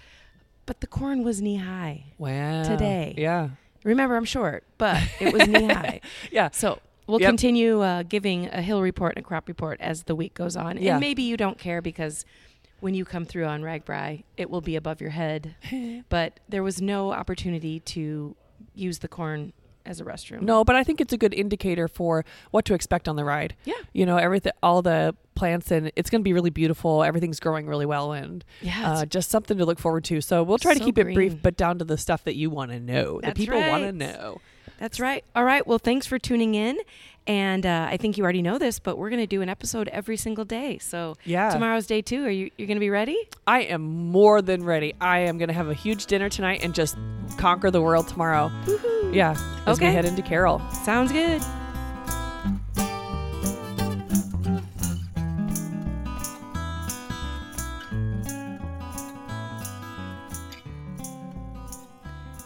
But 0.68 0.82
the 0.82 0.88
corn 0.88 1.24
was 1.24 1.42
knee 1.42 1.58
high. 1.58 2.06
Wow. 2.18 2.64
Today. 2.64 3.14
Yeah. 3.18 3.50
Remember, 3.86 4.18
I'm 4.18 4.26
short, 4.26 4.66
but 4.78 5.02
it 5.22 5.32
was 5.34 5.48
knee 5.48 5.68
high. 5.68 6.02
Yeah. 6.32 6.50
So 6.52 6.80
we'll 7.08 7.22
Yep. 7.22 7.30
continue 7.30 7.82
uh, 7.82 8.04
giving 8.04 8.48
a 8.48 8.62
hill 8.62 8.82
report 8.82 9.16
and 9.16 9.24
a 9.24 9.28
crop 9.28 9.48
report 9.48 9.80
as 9.80 10.04
the 10.04 10.16
week 10.16 10.34
goes 10.34 10.58
on. 10.58 10.78
Yeah. 10.78 10.94
And 10.94 11.00
maybe 11.00 11.22
you 11.22 11.38
don't 11.38 11.58
care 11.58 11.82
because 11.82 12.26
when 12.82 12.94
you 12.96 13.06
come 13.06 13.26
through 13.26 13.46
on 13.46 13.62
RAGBRAI, 13.62 14.24
it 14.38 14.50
will 14.50 14.62
be 14.62 14.76
above 14.76 15.00
your 15.00 15.12
head. 15.12 15.56
but 16.10 16.40
there 16.50 16.64
was 16.64 16.82
no 16.82 17.12
opportunity 17.14 17.80
to 17.82 18.36
use 18.74 19.00
the 19.00 19.08
corn 19.08 19.54
as 19.86 20.02
a 20.02 20.06
restroom. 20.06 20.42
No, 20.42 20.64
but 20.64 20.76
I 20.76 20.84
think 20.84 21.00
it's 21.02 21.14
a 21.14 21.18
good 21.18 21.34
indicator 21.34 21.88
for 21.88 22.26
what 22.52 22.66
to 22.66 22.74
expect 22.74 23.08
on 23.08 23.16
the 23.16 23.24
ride. 23.26 23.56
Yeah. 23.66 23.74
You 23.94 24.06
know, 24.06 24.18
everything, 24.18 24.52
all 24.64 24.82
the 24.82 25.16
plants, 25.36 25.70
and 25.72 25.92
it's 25.96 26.10
going 26.10 26.22
to 26.22 26.24
be 26.24 26.34
really 26.34 26.50
beautiful. 26.50 27.04
Everything's 27.04 27.40
growing 27.40 27.68
really 27.68 27.86
well, 27.86 28.12
and 28.14 28.44
Yeah. 28.62 28.92
uh, 28.92 29.06
just 29.06 29.30
something 29.30 29.58
to 29.58 29.66
look 29.66 29.80
forward 29.80 30.04
to. 30.06 30.22
So 30.22 30.44
we'll 30.44 30.58
try 30.58 30.74
to 30.74 30.80
So 30.80 30.86
keep 30.86 30.98
it 30.98 31.14
brief, 31.14 31.42
but 31.42 31.58
down 31.58 31.78
to 31.80 31.86
the 31.86 31.98
stuff 31.98 32.24
that 32.24 32.36
you 32.36 32.50
want 32.50 32.72
to 32.72 32.80
know, 32.80 33.20
That's 33.22 33.34
that 33.34 33.36
people 33.38 33.60
want 33.60 33.84
to 33.84 33.92
know. 33.92 34.40
That's 34.80 35.00
right. 35.00 35.24
All 35.36 35.44
right. 35.46 35.66
Well, 35.66 35.78
thanks 35.78 36.06
for 36.06 36.20
tuning 36.20 36.56
in. 36.56 36.78
And 37.28 37.66
uh, 37.66 37.88
I 37.90 37.98
think 37.98 38.18
you 38.18 38.24
already 38.24 38.42
know 38.44 38.58
this, 38.60 38.78
but 38.78 38.98
we're 38.98 39.10
going 39.10 39.22
to 39.22 39.26
do 39.28 39.42
an 39.42 39.50
episode 39.50 39.88
every 39.88 40.16
single 40.18 40.46
day. 40.46 40.78
So 40.80 41.16
Yeah. 41.24 41.50
tomorrow's 41.50 41.88
day 41.88 42.02
two. 42.02 42.24
Are 42.26 42.30
you 42.30 42.52
you're 42.58 42.68
going 42.68 42.76
to 42.76 42.82
be 42.82 42.90
ready? 42.92 43.18
I 43.48 43.62
am 43.62 43.82
more 44.12 44.42
than 44.44 44.64
ready. 44.64 44.94
I 45.02 45.20
am 45.20 45.38
going 45.40 45.48
to 45.48 45.54
have 45.54 45.70
a 45.70 45.74
huge 45.74 46.06
dinner 46.06 46.30
tonight 46.30 46.60
and 46.64 46.76
just 46.76 46.96
conquer 47.38 47.72
the 47.72 47.82
world 47.82 48.08
tomorrow. 48.10 48.52
Yeah. 49.16 49.32
As 49.66 49.80
we 49.80 49.86
Okay. 49.86 49.94
head 49.94 50.04
into 50.06 50.22
Carroll. 50.22 50.60
Sounds 50.84 51.12
good. 51.12 51.42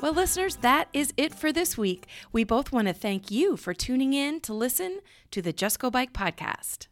Well, 0.01 0.13
listeners, 0.13 0.57
that 0.57 0.87
is 0.93 1.13
it 1.17 1.35
for 1.35 1.51
this 1.51 1.77
week. 1.77 2.07
We 2.31 2.45
both 2.45 2.71
want 2.71 2.87
to 2.87 2.93
thank 2.93 3.29
you 3.29 3.57
for 3.57 3.73
tuning 3.73 4.13
in 4.13 4.39
to 4.41 4.53
listen 4.53 4.99
to 5.31 5.41
the 5.41 5.51
Just 5.51 5.79
Go 5.79 5.89
Bike 5.89 6.13
podcast. 6.13 6.87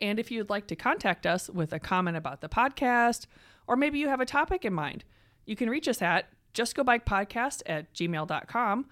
And 0.00 0.18
if 0.18 0.30
you'd 0.30 0.48
like 0.48 0.66
to 0.68 0.76
contact 0.76 1.26
us 1.26 1.50
with 1.50 1.72
a 1.74 1.78
comment 1.78 2.16
about 2.16 2.40
the 2.40 2.48
podcast, 2.48 3.26
or 3.66 3.76
maybe 3.76 3.98
you 3.98 4.08
have 4.08 4.20
a 4.20 4.26
topic 4.26 4.64
in 4.64 4.72
mind, 4.72 5.04
you 5.44 5.56
can 5.56 5.68
reach 5.68 5.88
us 5.88 6.00
at 6.00 6.26
justgobikepodcast 6.54 7.62
at 7.66 7.92
gmail.com, 7.92 8.86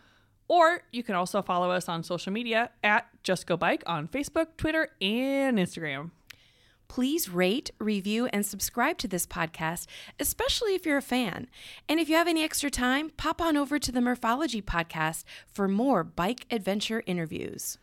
or 0.49 0.83
you 0.93 1.03
can 1.03 1.15
also 1.15 1.43
follow 1.43 1.71
us 1.71 1.89
on 1.89 2.03
social 2.03 2.33
media 2.33 2.71
at 2.83 3.07
Just 3.23 3.47
Go 3.47 3.57
Bike 3.57 3.83
on 3.87 4.09
Facebook, 4.09 4.57
Twitter, 4.57 4.89
and 5.01 5.59
Instagram. 5.59 6.11
Please 6.89 7.29
rate, 7.29 7.73
review, 7.81 8.27
and 8.27 8.47
subscribe 8.47 8.97
to 8.99 9.09
this 9.09 9.27
podcast, 9.27 9.87
especially 10.21 10.75
if 10.75 10.87
you're 10.87 10.97
a 10.97 11.03
fan. 11.03 11.49
And 11.89 11.99
if 11.99 12.09
you 12.09 12.15
have 12.15 12.29
any 12.29 12.45
extra 12.45 12.71
time, 12.71 13.11
pop 13.17 13.41
on 13.41 13.57
over 13.57 13.79
to 13.81 13.91
the 13.91 14.01
Murphology 14.01 14.63
podcast 14.63 15.25
for 15.53 15.67
more 15.67 16.05
bike 16.05 16.47
adventure 16.51 17.03
interviews. 17.07 17.79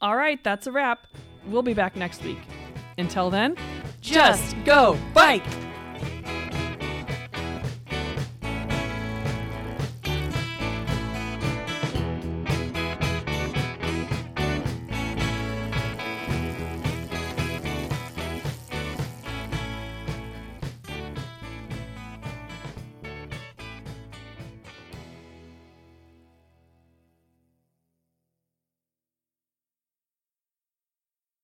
All 0.00 0.16
right, 0.16 0.42
that's 0.44 0.66
a 0.68 0.72
wrap. 0.72 1.00
We'll 1.48 1.62
be 1.62 1.74
back 1.74 1.96
next 1.96 2.22
week. 2.22 2.38
Until 2.96 3.28
then, 3.28 3.56
Just 4.00 4.54
go 4.64 4.96
bike! 5.12 5.42